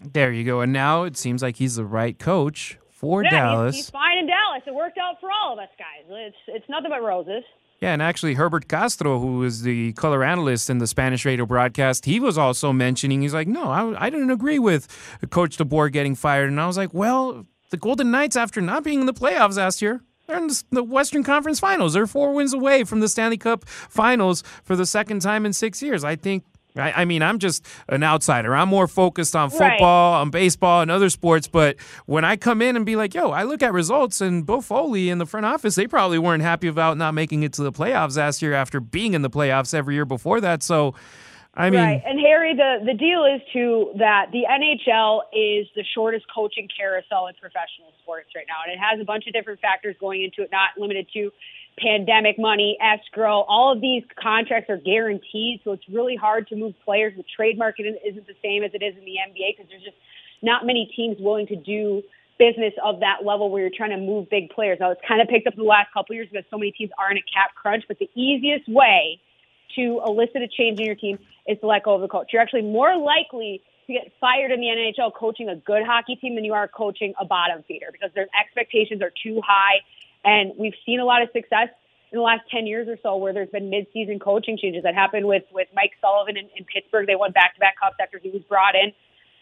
[0.00, 0.60] There you go.
[0.60, 3.74] And now it seems like he's the right coach for yeah, Dallas.
[3.74, 4.62] He's, he's fine in Dallas.
[4.66, 6.06] It worked out for all of us guys.
[6.08, 7.44] It's it's nothing but roses.
[7.80, 12.06] Yeah, and actually Herbert Castro, who is the color analyst in the Spanish radio broadcast,
[12.06, 14.86] he was also mentioning, he's like, no, I, I didn't agree with
[15.28, 16.48] Coach DeBoer getting fired.
[16.48, 19.82] And I was like, well, the Golden Knights, after not being in the playoffs last
[19.82, 21.92] year, they're in the Western Conference Finals.
[21.92, 25.82] They're four wins away from the Stanley Cup Finals for the second time in six
[25.82, 26.04] years.
[26.04, 26.44] I think
[26.76, 28.54] I, I, mean, I'm just an outsider.
[28.54, 30.20] I'm more focused on football, right.
[30.20, 31.46] on baseball, and other sports.
[31.46, 34.60] But when I come in and be like, yo, I look at results, and Bill
[34.60, 37.72] Foley in the front office, they probably weren't happy about not making it to the
[37.72, 40.64] playoffs last year after being in the playoffs every year before that.
[40.64, 40.94] So,
[41.54, 42.02] I mean, right.
[42.04, 47.28] And Harry, the the deal is too that the NHL is the shortest coaching carousel
[47.28, 50.42] in professional sports right now, and it has a bunch of different factors going into
[50.42, 51.30] it, not limited to
[51.78, 55.60] pandemic money, escrow, all of these contracts are guaranteed.
[55.64, 57.14] So it's really hard to move players.
[57.16, 59.96] The trade market isn't the same as it is in the NBA because there's just
[60.42, 62.02] not many teams willing to do
[62.38, 64.78] business of that level where you're trying to move big players.
[64.80, 67.10] Now it's kind of picked up the last couple years because so many teams are
[67.10, 69.20] in a cap crunch, but the easiest way
[69.76, 72.28] to elicit a change in your team is to let go of the coach.
[72.32, 76.34] You're actually more likely to get fired in the NHL coaching a good hockey team
[76.34, 79.80] than you are coaching a bottom feeder because their expectations are too high
[80.24, 81.68] and we've seen a lot of success
[82.12, 85.26] in the last 10 years or so where there's been mid-season coaching changes that happened
[85.26, 87.06] with, with Mike Sullivan in, in Pittsburgh.
[87.06, 88.92] They won back-to-back cups after he was brought in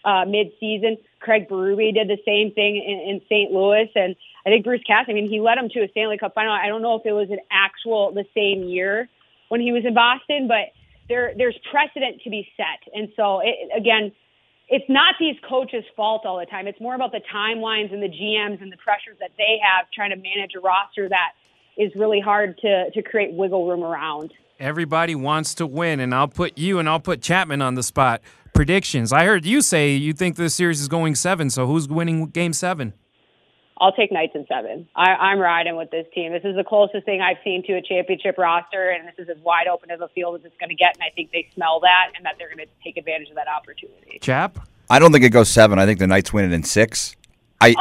[0.05, 0.97] uh, mid-season.
[1.21, 3.53] Craig Berube did the same thing in, in St.
[3.53, 3.90] Louis.
[3.95, 4.16] And
[4.47, 6.53] I think Bruce Cass, I mean, he led them to a Stanley Cup final.
[6.53, 9.09] I don't know if it was an actual the same year
[9.49, 10.73] when he was in Boston, but
[11.09, 12.88] there, there's precedent to be set.
[12.95, 14.12] And so, it, again,
[14.73, 16.67] it's not these coaches' fault all the time.
[16.67, 20.11] It's more about the timelines and the GMs and the pressures that they have trying
[20.11, 21.33] to manage a roster that
[21.77, 24.33] is really hard to, to create wiggle room around.
[24.59, 28.23] Everybody wants to win, and I'll put you and I'll put Chapman on the spot.
[28.55, 29.13] Predictions.
[29.13, 32.55] I heard you say you think this series is going seven, so who's winning game
[32.55, 32.95] seven?
[33.83, 34.88] I'll take Knights in seven.
[34.95, 36.31] I, am riding with this team.
[36.31, 39.42] This is the closest thing I've seen to a championship roster, and this is as
[39.42, 40.95] wide open as a field as it's going to get.
[40.95, 43.49] And I think they smell that, and that they're going to take advantage of that
[43.49, 44.21] opportunity.
[44.21, 45.81] Chap, I don't think it goes seven.
[45.81, 47.16] I think the Knights win it in six.
[47.61, 47.75] I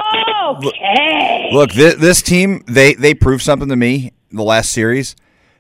[0.66, 1.50] okay.
[1.54, 5.16] Look, this, this team they they proved something to me the last series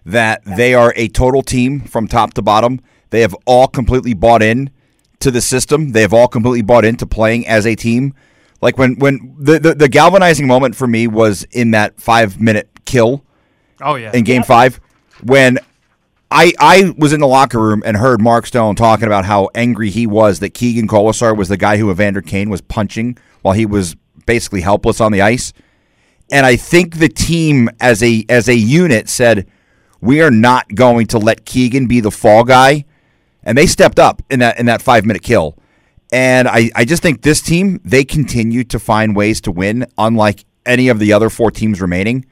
[0.07, 2.81] that they are a total team from top to bottom.
[3.11, 4.71] They have all completely bought in
[5.19, 5.91] to the system.
[5.91, 8.15] They have all completely bought into playing as a team.
[8.61, 12.69] Like when when the, the, the galvanizing moment for me was in that five minute
[12.85, 13.23] kill.
[13.81, 14.11] Oh yeah.
[14.13, 14.47] In game yep.
[14.47, 14.79] five,
[15.23, 15.57] when
[16.29, 19.89] I I was in the locker room and heard Mark Stone talking about how angry
[19.89, 23.65] he was that Keegan Kolesar was the guy who Evander Kane was punching while he
[23.65, 23.95] was
[24.25, 25.51] basically helpless on the ice.
[26.31, 29.47] And I think the team as a as a unit said,
[29.99, 32.85] we are not going to let Keegan be the fall guy.
[33.43, 35.57] And they stepped up in that in that five minute kill.
[36.11, 40.43] And I, I just think this team, they continue to find ways to win, unlike
[40.65, 42.25] any of the other four teams remaining.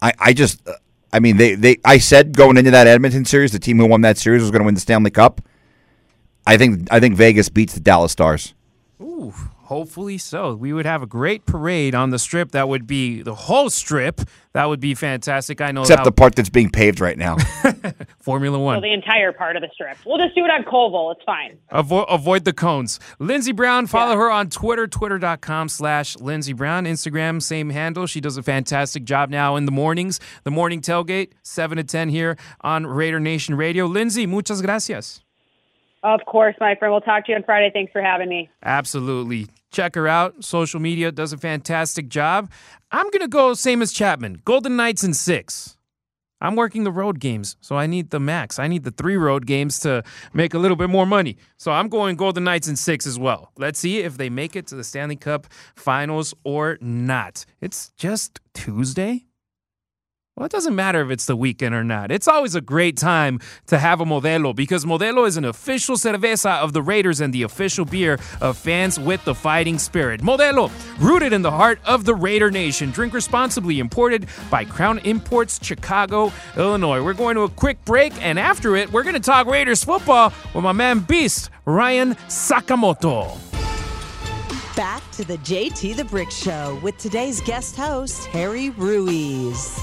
[0.00, 0.72] I, I just, uh,
[1.12, 4.00] I mean, they, they, I said going into that Edmonton series, the team who won
[4.02, 5.42] that series was going to win the Stanley Cup.
[6.46, 8.54] I think, I think Vegas beats the Dallas Stars.
[9.00, 9.32] Ooh,
[9.70, 10.56] Hopefully so.
[10.56, 12.50] We would have a great parade on the strip.
[12.50, 14.20] That would be the whole strip.
[14.52, 15.60] That would be fantastic.
[15.60, 15.82] I know.
[15.82, 17.36] Except how- the part that's being paved right now.
[18.18, 18.78] Formula One.
[18.78, 19.96] So the entire part of the strip.
[20.04, 21.14] We'll just do it on Koval.
[21.14, 21.56] It's fine.
[21.70, 22.98] Avo- avoid the cones.
[23.20, 24.18] Lindsey Brown, follow yeah.
[24.18, 26.84] her on Twitter, twitter.com slash Lindsey Brown.
[26.84, 28.08] Instagram, same handle.
[28.08, 30.18] She does a fantastic job now in the mornings.
[30.42, 33.86] The morning tailgate, 7 to 10 here on Raider Nation Radio.
[33.86, 35.20] Lindsey, muchas gracias.
[36.02, 36.92] Of course, my friend.
[36.92, 37.70] We'll talk to you on Friday.
[37.72, 38.48] Thanks for having me.
[38.62, 39.48] Absolutely.
[39.70, 40.42] Check her out.
[40.42, 42.50] Social media does a fantastic job.
[42.90, 44.40] I'm going to go same as Chapman.
[44.44, 45.76] Golden Knights in six.
[46.42, 48.58] I'm working the road games, so I need the max.
[48.58, 51.36] I need the three road games to make a little bit more money.
[51.58, 53.52] So I'm going Golden Knights in six as well.
[53.58, 57.44] Let's see if they make it to the Stanley Cup finals or not.
[57.60, 59.26] It's just Tuesday.
[60.36, 62.10] Well, it doesn't matter if it's the weekend or not.
[62.10, 66.60] It's always a great time to have a Modelo because Modelo is an official cerveza
[66.60, 70.22] of the Raiders and the official beer of fans with the fighting spirit.
[70.22, 72.90] Modelo, rooted in the heart of the Raider Nation.
[72.90, 77.02] Drink responsibly, imported by Crown Imports, Chicago, Illinois.
[77.02, 80.32] We're going to a quick break, and after it, we're going to talk Raiders football
[80.54, 83.36] with my man Beast, Ryan Sakamoto.
[84.74, 89.78] Back to the JT the Brick Show with today's guest host, Harry Ruiz.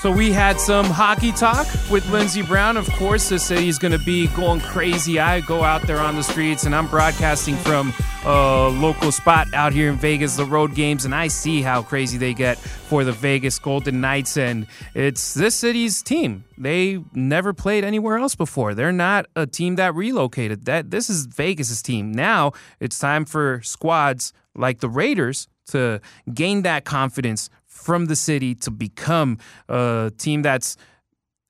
[0.00, 2.78] So we had some hockey talk with Lindsey Brown.
[2.78, 5.20] Of course, the city's going to be going crazy.
[5.20, 7.92] I go out there on the streets and I'm broadcasting from
[8.24, 12.16] a local spot out here in Vegas, the road games, and I see how crazy
[12.16, 14.38] they get for the Vegas Golden Knights.
[14.38, 16.44] And it's this city's team.
[16.56, 18.72] They never played anywhere else before.
[18.74, 20.64] They're not a team that relocated.
[20.64, 22.10] That this is Vegas's team.
[22.10, 26.00] Now it's time for squads like the Raiders to
[26.32, 29.38] gain that confidence from the city to become
[29.68, 30.76] a team that's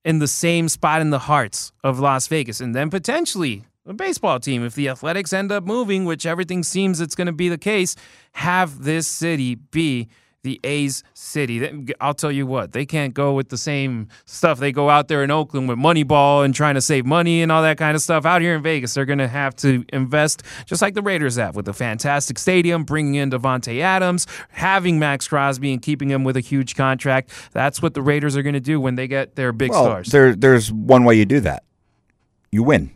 [0.05, 4.39] in the same spot in the hearts of Las Vegas and then potentially a baseball
[4.41, 4.64] team.
[4.64, 7.97] If the athletics end up moving which everything seems it's going to be the case
[8.33, 10.09] have this city be
[10.43, 11.95] the A's city.
[12.01, 14.59] I'll tell you what, they can't go with the same stuff.
[14.59, 17.62] They go out there in Oakland with Moneyball and trying to save money and all
[17.62, 18.24] that kind of stuff.
[18.24, 21.57] Out here in Vegas, they're going to have to invest just like the Raiders have
[21.57, 26.36] with a fantastic stadium, bringing in Davante Adams, having Maxx Crosby, and keeping him with
[26.36, 27.30] a huge contract.
[27.53, 30.09] That's what the Raiders are going to do when they get their big well, stars.
[30.09, 31.64] There, there's one way you do that.
[32.51, 32.93] You win.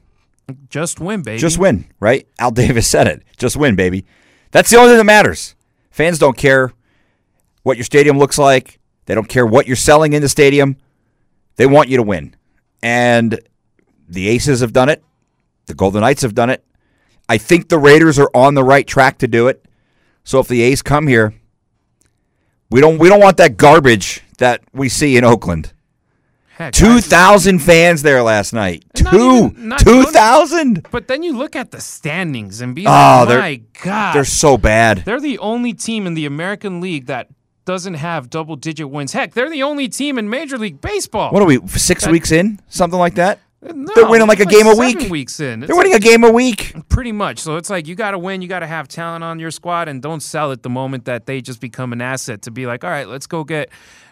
[0.68, 1.38] Just win, baby.
[1.38, 2.26] Just win, right?
[2.38, 3.22] Al Davis said it.
[3.36, 4.04] Just win, baby.
[4.50, 5.54] That's the only thing that matters.
[5.90, 6.72] Fans don't care
[7.64, 8.78] what your stadium looks like.
[9.06, 10.76] They don't care what you're selling in the stadium.
[11.56, 12.36] They want you to win.
[12.82, 13.40] And
[14.08, 15.02] the Aces have done it.
[15.66, 16.64] The Golden Knights have done it.
[17.28, 19.64] I think the Raiders are on the right track to do it.
[20.22, 21.34] So if the A's come here,
[22.70, 25.72] we don't we don't want that garbage that we see in Oakland.
[26.72, 28.84] Two thousand fans there last night.
[28.94, 30.86] Two, two thousand.
[30.90, 34.56] But then you look at the standings and be oh, like, my God, they're so
[34.56, 34.98] bad.
[34.98, 37.28] They're the only team in the American League that
[37.64, 39.12] doesn't have double digit wins.
[39.12, 41.32] Heck, they're the only team in Major League Baseball.
[41.32, 42.60] What are we, six that, weeks in?
[42.68, 43.40] Something like that?
[43.62, 45.10] No, they're winning like a like game a week.
[45.10, 46.74] Weeks in, it's they're winning like, a game a week.
[46.90, 47.38] Pretty much.
[47.38, 48.42] So it's like you got to win.
[48.42, 51.24] You got to have talent on your squad, and don't sell it the moment that
[51.24, 52.42] they just become an asset.
[52.42, 53.70] To be like, all right, let's go get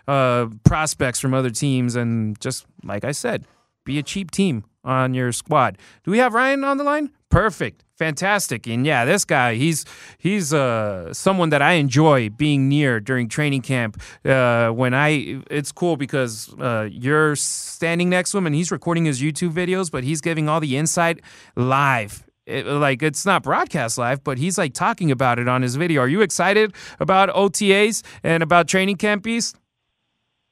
[0.08, 3.44] uh, prospects from other teams, and just like I said,
[3.84, 5.76] be a cheap team on your squad.
[6.04, 7.10] Do we have Ryan on the line?
[7.28, 8.66] Perfect fantastic.
[8.66, 9.84] And yeah, this guy, he's
[10.18, 14.00] he's uh, someone that I enjoy being near during training camp.
[14.24, 19.04] Uh, when I, it's cool because uh, you're standing next to him and he's recording
[19.04, 21.20] his YouTube videos, but he's giving all the insight
[21.54, 22.24] live.
[22.44, 26.00] It, like it's not broadcast live, but he's like talking about it on his video.
[26.00, 29.56] Are you excited about OTAs and about training camp Beast?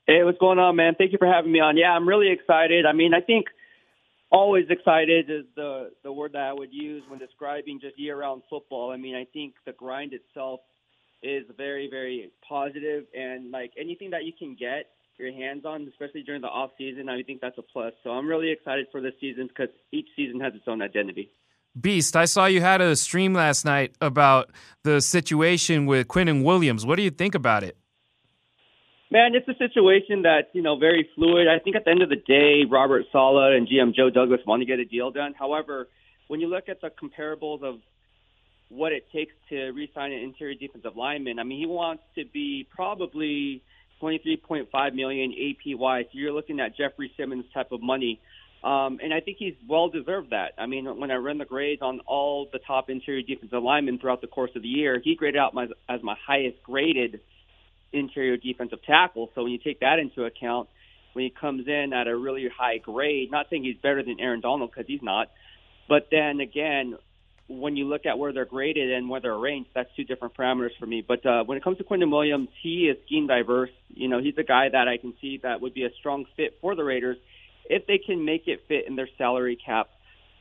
[0.07, 0.95] Hey, what's going on, man?
[0.97, 1.77] Thank you for having me on.
[1.77, 2.87] Yeah, I'm really excited.
[2.87, 3.47] I mean, I think
[4.31, 8.91] always excited is the the word that I would use when describing just year-round football.
[8.91, 10.61] I mean, I think the grind itself
[11.23, 14.87] is very very positive, and like anything that you can get
[15.19, 17.93] your hands on, especially during the off season, I think that's a plus.
[18.03, 21.31] So I'm really excited for this season because each season has its own identity.
[21.79, 24.51] Beast, I saw you had a stream last night about
[24.83, 26.85] the situation with Quinnen Williams.
[26.85, 27.77] What do you think about it?
[29.13, 31.49] Man, it's a situation that's, you know, very fluid.
[31.49, 34.61] I think at the end of the day, Robert Saleh and GM Joe Douglas want
[34.61, 35.35] to get a deal done.
[35.37, 35.89] However,
[36.29, 37.81] when you look at the comparables of
[38.69, 42.69] what it takes to re-sign an interior defensive lineman, I mean, he wants to be
[42.73, 43.63] probably
[44.01, 46.05] 23.5 million APY.
[46.05, 48.21] So you're looking at Jeffery Simmons type of money.
[48.63, 50.53] Um, and I think he's well deserved that.
[50.57, 54.21] I mean, when I run the grades on all the top interior defensive linemen throughout
[54.21, 57.21] the course of the year, he graded out my, as my highest graded
[57.93, 59.31] interior defensive tackle.
[59.35, 60.69] So when you take that into account,
[61.13, 64.41] when he comes in at a really high grade, not saying he's better than Aaron
[64.41, 65.29] Donald because he's not,
[65.89, 66.97] but then again,
[67.49, 70.71] when you look at where they're graded and where they're ranked, that's two different parameters
[70.79, 71.05] for me.
[71.07, 73.71] But uh, when it comes to Quinnen Williams, he is scheme diverse.
[73.89, 76.59] You know, he's a guy that I can see that would be a strong fit
[76.61, 77.17] for the Raiders
[77.65, 79.91] if they can make it fit in their salary cap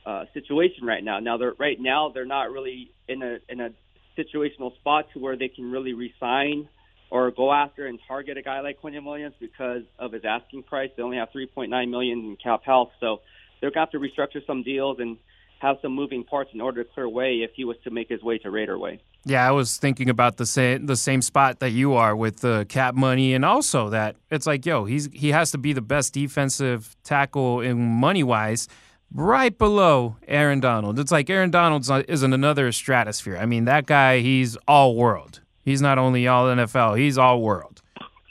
[0.06, 1.18] uh, situation right now.
[1.18, 3.70] Now, they're right now they're not really in a in a
[4.16, 6.68] situational spot to where they can really resign
[7.10, 10.90] or go after and target a guy like Quinnen Williams because of his asking price.
[10.96, 13.20] They only have 3.9 million in cap health, so
[13.60, 15.18] they're going to have to restructure some deals and
[15.60, 18.22] have some moving parts in order to clear way if he was to make his
[18.22, 19.00] way to Raider way.
[19.24, 22.64] Yeah, I was thinking about the same the same spot that you are with the
[22.70, 26.14] cap money, and also that it's like, yo, he's he has to be the best
[26.14, 28.66] defensive tackle in money wise,
[29.12, 30.98] right below Aaron Donald.
[30.98, 33.36] It's like Aaron Donald uh, is in another stratosphere.
[33.36, 35.42] I mean, that guy, he's all world.
[35.64, 37.82] He's not only all NFL, he's all world.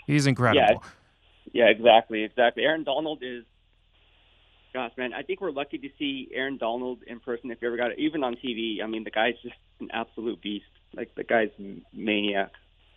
[0.07, 0.83] He's incredible.
[1.53, 2.63] Yeah, yeah, exactly, exactly.
[2.63, 3.43] Aaron Donald is,
[4.73, 7.77] gosh, man, I think we're lucky to see Aaron Donald in person if you ever
[7.77, 8.83] got it, even on TV.
[8.83, 10.65] I mean, the guy's just an absolute beast.
[10.95, 11.51] Like the guy's
[11.93, 12.51] maniac.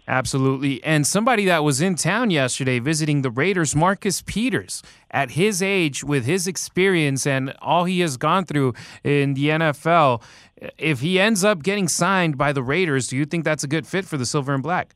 [0.09, 0.83] Absolutely.
[0.83, 6.03] And somebody that was in town yesterday visiting the Raiders, Marcus Peters, at his age,
[6.03, 8.75] with his experience and all he has gone through
[9.05, 10.21] in the NFL,
[10.77, 13.87] if he ends up getting signed by the Raiders, do you think that's a good
[13.87, 14.95] fit for the Silver and Black?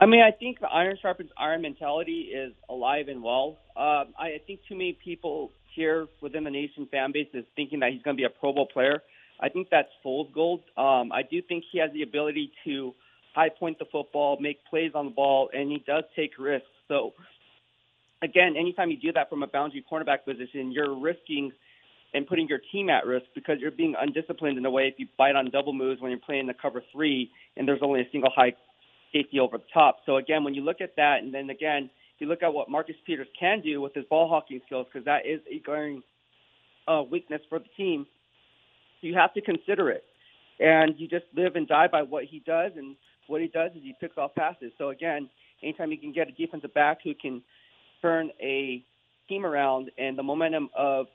[0.00, 3.58] I mean, I think the iron sharpens iron mentality is alive and well.
[3.74, 7.92] Uh, I think too many people here within the nation fan base is thinking that
[7.92, 9.02] he's going to be a Pro Bowl player.
[9.40, 10.60] I think that's fool's gold.
[10.76, 12.94] Um, I do think he has the ability to–
[13.38, 16.66] high point the football, make plays on the ball, and he does take risks.
[16.88, 17.12] So,
[18.20, 21.52] again, anytime you do that from a boundary cornerback position, you're risking
[22.14, 25.06] and putting your team at risk because you're being undisciplined in a way if you
[25.16, 28.30] bite on double moves when you're playing the cover three and there's only a single
[28.34, 28.52] high
[29.12, 29.98] safety over the top.
[30.04, 32.68] So again, when you look at that, and then again, if you look at what
[32.68, 36.02] Marcus Peters can do with his ball hawking skills, because that is a glaring
[36.88, 38.06] uh, weakness for the team.
[39.00, 40.02] You have to consider it,
[40.58, 42.72] and you just live and die by what he does.
[42.76, 42.96] And
[43.28, 44.72] what he does is he picks off passes.
[44.78, 45.28] So again,
[45.62, 47.42] anytime you can get a defensive back who can
[48.02, 48.82] turn a
[49.28, 51.06] team around and the momentum of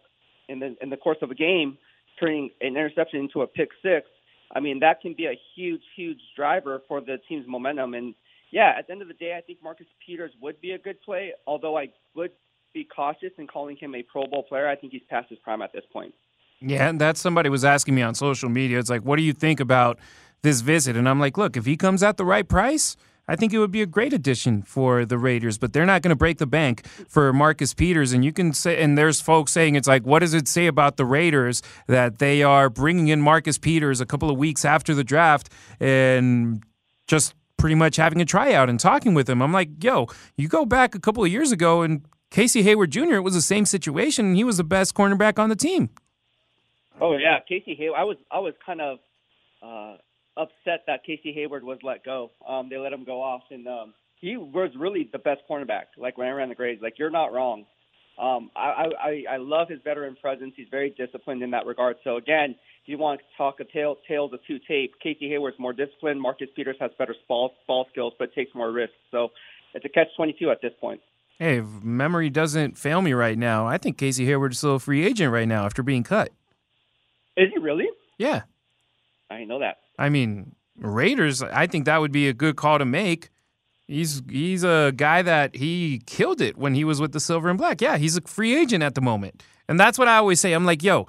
[0.48, 1.78] in the in the course of a game,
[2.20, 4.08] turning an interception into a pick six.
[4.56, 7.96] I mean, that can be a huge, huge driver for the team's momentum.
[7.96, 8.14] And
[8.52, 11.02] yeah, at the end of the day, I think Marcus Peters would be a good
[11.02, 12.32] play, although I would
[12.74, 14.68] be cautious in calling him a Pro Bowl player.
[14.68, 16.14] I think he's past his prime at this point.
[16.62, 18.80] Yeah, and that's somebody was asking me on social media.
[18.80, 20.00] It's like, what do you think about
[20.44, 20.96] this visit?
[20.96, 22.96] And I'm like, look, if he comes at the right price,
[23.28, 26.10] I think it would be a great addition for the Raiders, but they're not going
[26.10, 28.12] to break the bank for Marcus Peters.
[28.12, 30.98] And you can say, and there's folks saying it's like, what does it say about
[30.98, 35.06] the Raiders that they are bringing in Marcus Peters a couple of weeks after the
[35.06, 35.50] draft
[35.80, 36.64] and
[37.08, 39.42] just pretty much having a tryout and talking with him?
[39.42, 43.14] I'm like, yo, you go back a couple of years ago and Casey Hayward Jr.
[43.14, 45.92] It was the same situation, and he was the best cornerback on the team.
[47.02, 48.00] Oh yeah, Casey Hayward.
[48.00, 49.00] I was I was kind of.
[49.62, 49.96] Uh,
[50.36, 52.32] upset that Casey Hayward was let go.
[52.48, 55.86] Um, they let him go off, and um, he was really the best cornerback.
[55.98, 57.66] Like when I ran the grades, like you're not wrong.
[58.20, 60.54] Um, I, I I love his veteran presence.
[60.56, 61.98] He's very disciplined in that regard.
[62.04, 65.58] So again, if you want to talk a tale, tales of two tape, Casey Hayward's
[65.60, 66.22] more disciplined.
[66.22, 68.96] Marcus Peters has better ball ball skills, but takes more risks.
[69.12, 69.30] So
[69.74, 71.02] it's a catch twenty two at this point.
[71.40, 75.04] Hey, memory doesn't fail me right now, I think Casey Hayward is still a free
[75.06, 76.30] agent right now after being cut.
[77.38, 77.90] Is he really?
[78.18, 78.44] Yeah.
[79.30, 79.78] I didn't know that.
[79.98, 83.30] I mean, Raiders, I think that would be a good call to make.
[83.88, 87.58] He's he's a guy that he killed it when he was with the Silver and
[87.58, 87.82] Black.
[87.82, 89.44] Yeah, he's a free agent at the moment.
[89.68, 90.54] And that's what I always say.
[90.54, 91.08] I'm like, yo,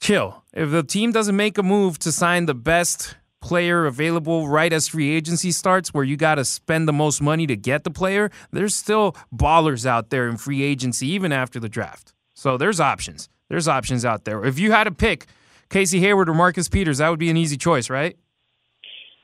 [0.00, 0.42] chill.
[0.52, 4.88] If the team doesn't make a move to sign the best player available right as
[4.88, 8.30] free agency starts, where you got to spend the most money to get the player,
[8.52, 12.14] there's still ballers out there in free agency even after the draft.
[12.34, 13.28] So there's options.
[13.48, 14.44] There's options out there.
[14.44, 15.26] If you had to pick
[15.68, 18.16] Casey Hayward or Marcus Peters, that would be an easy choice, right?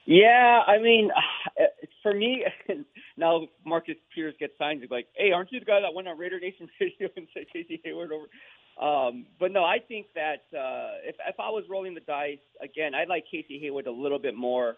[0.07, 1.11] Yeah, I mean,
[2.03, 2.45] for me,
[3.17, 4.83] now Marcus Peters gets signed.
[4.83, 7.45] He's like, "Hey, aren't you the guy that went on Raider Nation Radio and said
[7.53, 8.27] Casey Hayward over?"
[8.81, 12.95] Um, but no, I think that uh, if if I was rolling the dice again,
[12.95, 14.77] I'd like Casey Hayward a little bit more.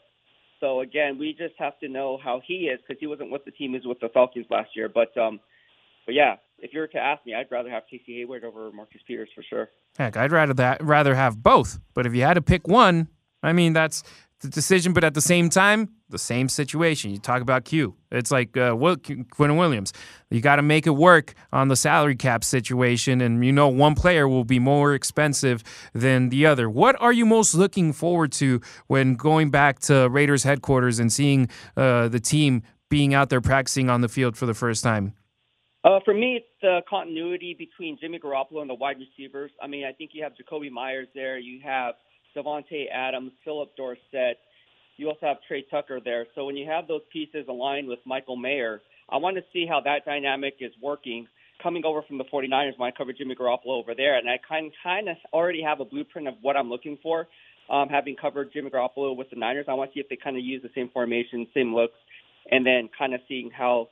[0.61, 3.53] So again, we just have to know how he is because he wasn't with the
[3.53, 4.89] team; he was with the Falcons last year.
[4.89, 5.41] But um,
[6.07, 9.01] but yeah, if you were to ask me, I'd rather have Casey Hayward over Marcus
[9.07, 9.69] Peters for sure.
[9.99, 11.79] Heck, I'd rather that rather have both.
[11.95, 13.09] But if you had to pick one,
[13.43, 14.03] I mean that's
[14.41, 14.93] the decision.
[14.93, 17.11] But at the same time, the same situation.
[17.11, 17.97] You talk about Q.
[18.13, 19.93] It's like uh, Will, Quinn Williams.
[20.31, 23.97] You got to make it work on the salary cap situation, and you know one
[23.97, 26.71] player will be more expensive than the other.
[26.71, 31.49] What are you most looking forward to when going back to Raiders headquarters and seeing
[31.77, 35.15] uh, the team being out there practicing on the field for the first time?
[35.85, 39.51] Uh, for me, it's the continuity between Jimmy Garoppolo and the wide receivers.
[39.61, 41.39] I mean, I think you have Jakobi Meyers there.
[41.39, 41.95] You have
[42.37, 44.39] Davante Adams, Phillip Dorsett.
[44.97, 46.27] You also have Tre Tucker there.
[46.37, 48.81] So when you have those pieces aligned with Michael Mayer,
[49.11, 51.27] I want to see how that dynamic is working.
[51.61, 54.73] Coming over from the 49ers when I covered Jimmy Garoppolo over there, and I kind
[54.83, 57.29] kind of already have a blueprint of what I'm looking for.
[57.71, 60.37] Um, having covered Jimmy Garoppolo with the Niners, I want to see if they kind
[60.37, 61.95] of use the same formation, same looks,
[62.51, 63.89] and then kind of seeing how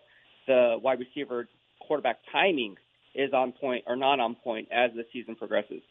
[0.49, 1.49] the wide receiver
[1.91, 2.77] quarterback timing
[3.17, 5.83] is on point or not on point as the season progresses.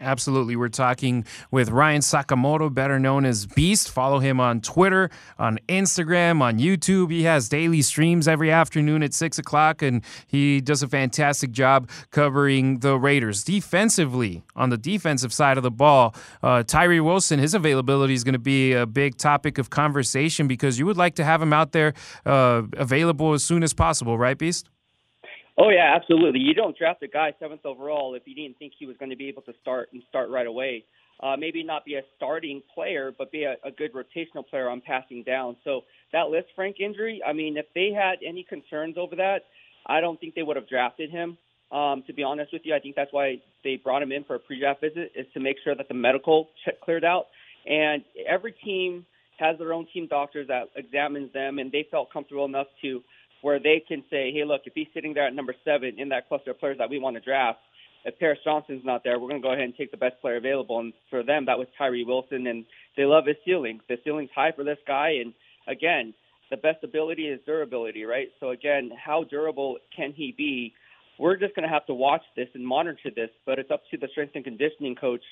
[0.00, 0.54] Absolutely.
[0.54, 3.90] We're talking with Ryan Sakamoto, better known as Beast.
[3.90, 7.10] Follow him on Twitter, on Instagram, on YouTube.
[7.10, 11.90] He has daily streams every afternoon at 6 o'clock, and he does a fantastic job
[12.12, 13.42] covering the Raiders.
[13.42, 18.34] Defensively, on the defensive side of the ball, uh, Tyree Wilson, his availability is going
[18.34, 21.72] to be a big topic of conversation because you would like to have him out
[21.72, 21.94] there
[22.24, 24.68] uh, available as soon as possible, right, Beast?
[25.60, 26.40] Oh yeah, absolutely.
[26.40, 29.16] You don't draft a guy seventh overall if you didn't think he was going to
[29.16, 30.84] be able to start and start right away.
[31.20, 34.80] Uh, maybe not be a starting player, but be a, a good rotational player on
[34.80, 35.56] passing down.
[35.64, 35.80] So
[36.12, 39.40] that Lisfranc injury, I mean, if they had any concerns over that,
[39.86, 41.36] I don't think they would have drafted him.
[41.72, 44.36] Um, to be honest with you, I think that's why they brought him in for
[44.36, 47.26] a pre-draft visit is to make sure that the medical check cleared out.
[47.66, 49.04] And every team
[49.40, 53.02] has their own team doctors that examines them, and they felt comfortable enough to
[53.42, 56.28] where they can say, hey, look, if he's sitting there at number seven in that
[56.28, 57.60] cluster of players that we want to draft,
[58.04, 60.36] if Paris Johnson's not there, we're going to go ahead and take the best player
[60.36, 60.78] available.
[60.78, 62.64] And for them, that was Tyree Wilson, and
[62.96, 63.80] they love his ceiling.
[63.88, 65.32] The ceiling's high for this guy, and
[65.66, 66.14] again,
[66.50, 68.28] the best ability is durability, right?
[68.40, 70.72] So again, how durable can he be?
[71.18, 73.98] We're just going to have to watch this and monitor this, but it's up to
[73.98, 75.22] the strength and conditioning coach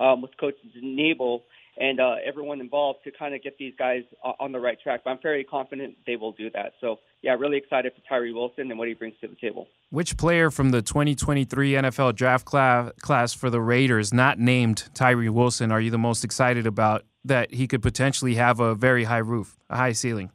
[0.00, 1.42] um, with Coach Neibel
[1.78, 4.02] and uh, everyone involved to kind of get these guys
[4.40, 5.02] on the right track.
[5.04, 6.72] But I'm very confident they will do that.
[6.80, 9.68] So, yeah, really excited for Tyree Wilson and what he brings to the table.
[9.90, 15.70] Which player from the 2023 NFL draft class for the Raiders, not named Tyree Wilson,
[15.70, 19.58] are you the most excited about that he could potentially have a very high roof,
[19.68, 20.30] a high ceiling?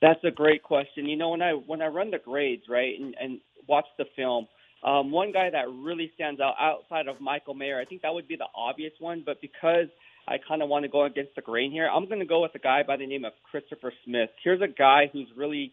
[0.00, 1.06] That's a great question.
[1.06, 4.48] You know, when I when I run the grades, right, and, and watch the film,
[4.84, 8.28] um, one guy that really stands out outside of Michael Mayer, I think that would
[8.28, 9.88] be the obvious one, but because–
[10.26, 11.88] I kind of want to go against the grain here.
[11.88, 14.30] I'm going to go with a guy by the name of Christopher Smith.
[14.42, 15.72] Here's a guy who's really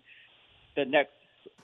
[0.75, 1.11] the next,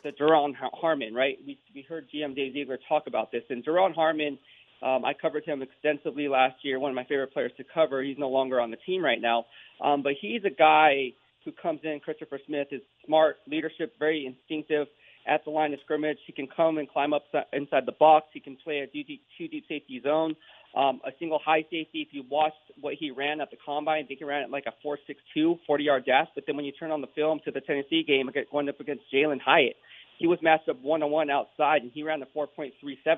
[0.04, 1.38] the Duron Harmon, right?
[1.46, 3.44] We, we heard GM Dave Ziegler talk about this.
[3.50, 4.38] And Duron Harmon,
[4.82, 8.02] um, I covered him extensively last year, one of my favorite players to cover.
[8.02, 9.46] He's no longer on the team right now.
[9.84, 11.12] Um, but he's a guy
[11.48, 14.88] who comes in, Christopher Smith, is smart, leadership, very instinctive
[15.28, 16.18] at the line of scrimmage.
[16.28, 17.24] He can come and climb up
[17.54, 18.28] inside the box.
[18.34, 20.36] He can play a two deep safety zone
[20.76, 22.06] um, a single high safety.
[22.08, 24.66] If you watched what he ran at the combine, I think he ran at like
[24.68, 26.28] a 4.62, 40 yard dash.
[26.36, 29.04] But then when you turn on the film to the Tennessee game, going up against
[29.14, 29.76] Jalin Hyatt,
[30.20, 32.72] he was matched up one on one outside, and he ran a 4.37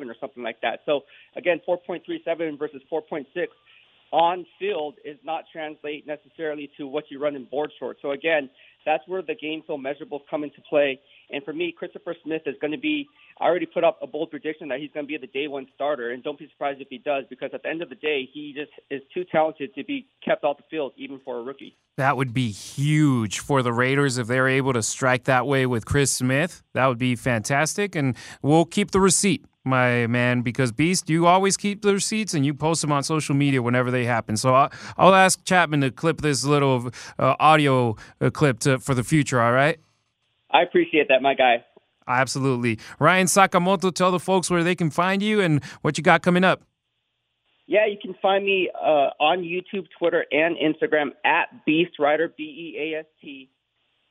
[0.09, 0.79] or something like that.
[0.85, 1.01] So
[1.35, 3.25] again, 4.37 versus 4.6
[4.11, 7.99] on field is not translate necessarily to what you run in board shorts.
[8.01, 8.49] So again,
[8.85, 10.99] that's where the game film measurables come into play.
[11.31, 13.07] And for me, Christopher Smith is going to be.
[13.39, 15.67] I already put up a bold prediction that he's going to be the day one
[15.75, 18.27] starter, and don't be surprised if he does, because at the end of the day,
[18.33, 21.75] he just is too talented to be kept off the field, even for a rookie.
[21.97, 25.85] That would be huge for the Raiders if they're able to strike that way with
[25.85, 26.63] Chris Smith.
[26.73, 31.55] That would be fantastic, and we'll keep the receipt my man, because Beast, you always
[31.55, 34.35] keep the receipts and you post them on social media whenever they happen.
[34.35, 38.93] So I'll, I'll ask Chapman to clip this little uh, audio uh, clip to, for
[38.93, 39.79] the future, all right?
[40.51, 41.63] I appreciate that, my guy.
[42.07, 42.79] Absolutely.
[42.99, 46.43] Ryan Sakamoto, tell the folks where they can find you and what you got coming
[46.43, 46.63] up.
[47.67, 52.43] Yeah, you can find me uh, on YouTube, Twitter, and Instagram at Beast Writer, B
[52.43, 53.51] E A S T,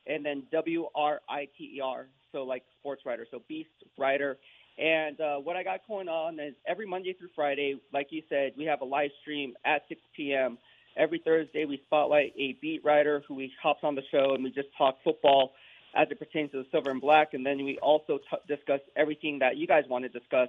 [0.07, 3.27] and then W R I T E R, so like sports writer.
[3.29, 4.37] So Beast Writer.
[4.79, 8.53] And uh, what I got going on is every Monday through Friday, like you said,
[8.57, 10.57] we have a live stream at 6 p.m.
[10.95, 14.51] Every Thursday, we spotlight a beat writer who we hops on the show and we
[14.51, 15.51] just talk football
[15.95, 17.33] as it pertains to the silver and black.
[17.33, 20.47] And then we also t- discuss everything that you guys want to discuss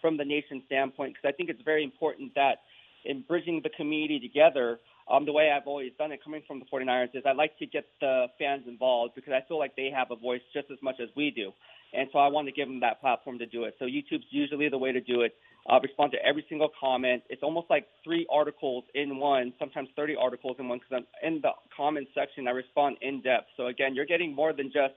[0.00, 2.58] from the nation standpoint, because I think it's very important that
[3.04, 4.78] in bridging the community together,
[5.12, 7.66] um, the way I've always done it coming from the 49ers is I like to
[7.66, 10.96] get the fans involved because I feel like they have a voice just as much
[11.02, 11.52] as we do.
[11.92, 13.74] And so I want to give them that platform to do it.
[13.78, 15.34] So YouTube's usually the way to do it.
[15.70, 17.22] Uh, respond to every single comment.
[17.28, 21.40] It's almost like three articles in one, sometimes 30 articles in one, because I'm in
[21.42, 23.48] the comment section, I respond in depth.
[23.56, 24.94] So again, you're getting more than just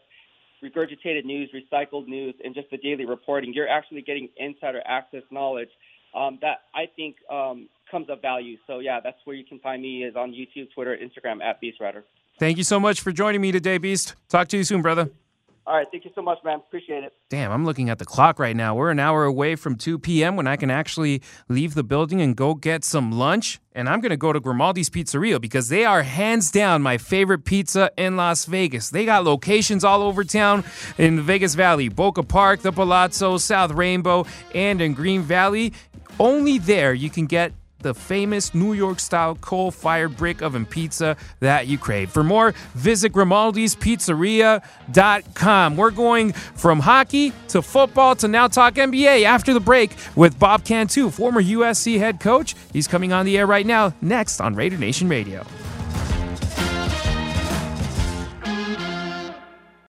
[0.63, 3.53] regurgitated news, recycled news, and just the daily reporting.
[3.53, 5.69] You're actually getting insider access knowledge
[6.15, 8.57] um, that I think um, comes of value.
[8.67, 11.79] So yeah, that's where you can find me is on YouTube, Twitter, Instagram at Beast
[11.79, 12.03] Writer.
[12.39, 14.15] Thank you so much for joining me today, Beast.
[14.29, 15.09] Talk to you soon, brother.
[15.67, 16.59] All right, thank you so much, man.
[16.59, 17.13] Appreciate it.
[17.29, 18.75] Damn, I'm looking at the clock right now.
[18.75, 20.35] We're an hour away from 2 p.m.
[20.35, 23.59] when I can actually leave the building and go get some lunch.
[23.73, 27.45] And I'm going to go to Grimaldi's Pizzeria because they are hands down my favorite
[27.45, 28.91] pizza in Las Vegas.
[28.91, 30.63] They got locations all over town
[30.99, 35.73] in the Vegas Valley, Boca Park, the Palazzo, South Rainbow, and in Green Valley.
[36.19, 37.53] Only there you can get
[37.85, 42.09] the famous New York style coal fired brick oven pizza that you crave.
[42.09, 45.77] For more, visit Grimaldi'sPizzeria.com.
[45.77, 50.65] We're going from hockey to football to now talk NBA after the break with Bob
[50.65, 52.55] Cantu, former USC head coach.
[52.73, 55.45] He's coming on the air right now, next on Raider Nation Radio.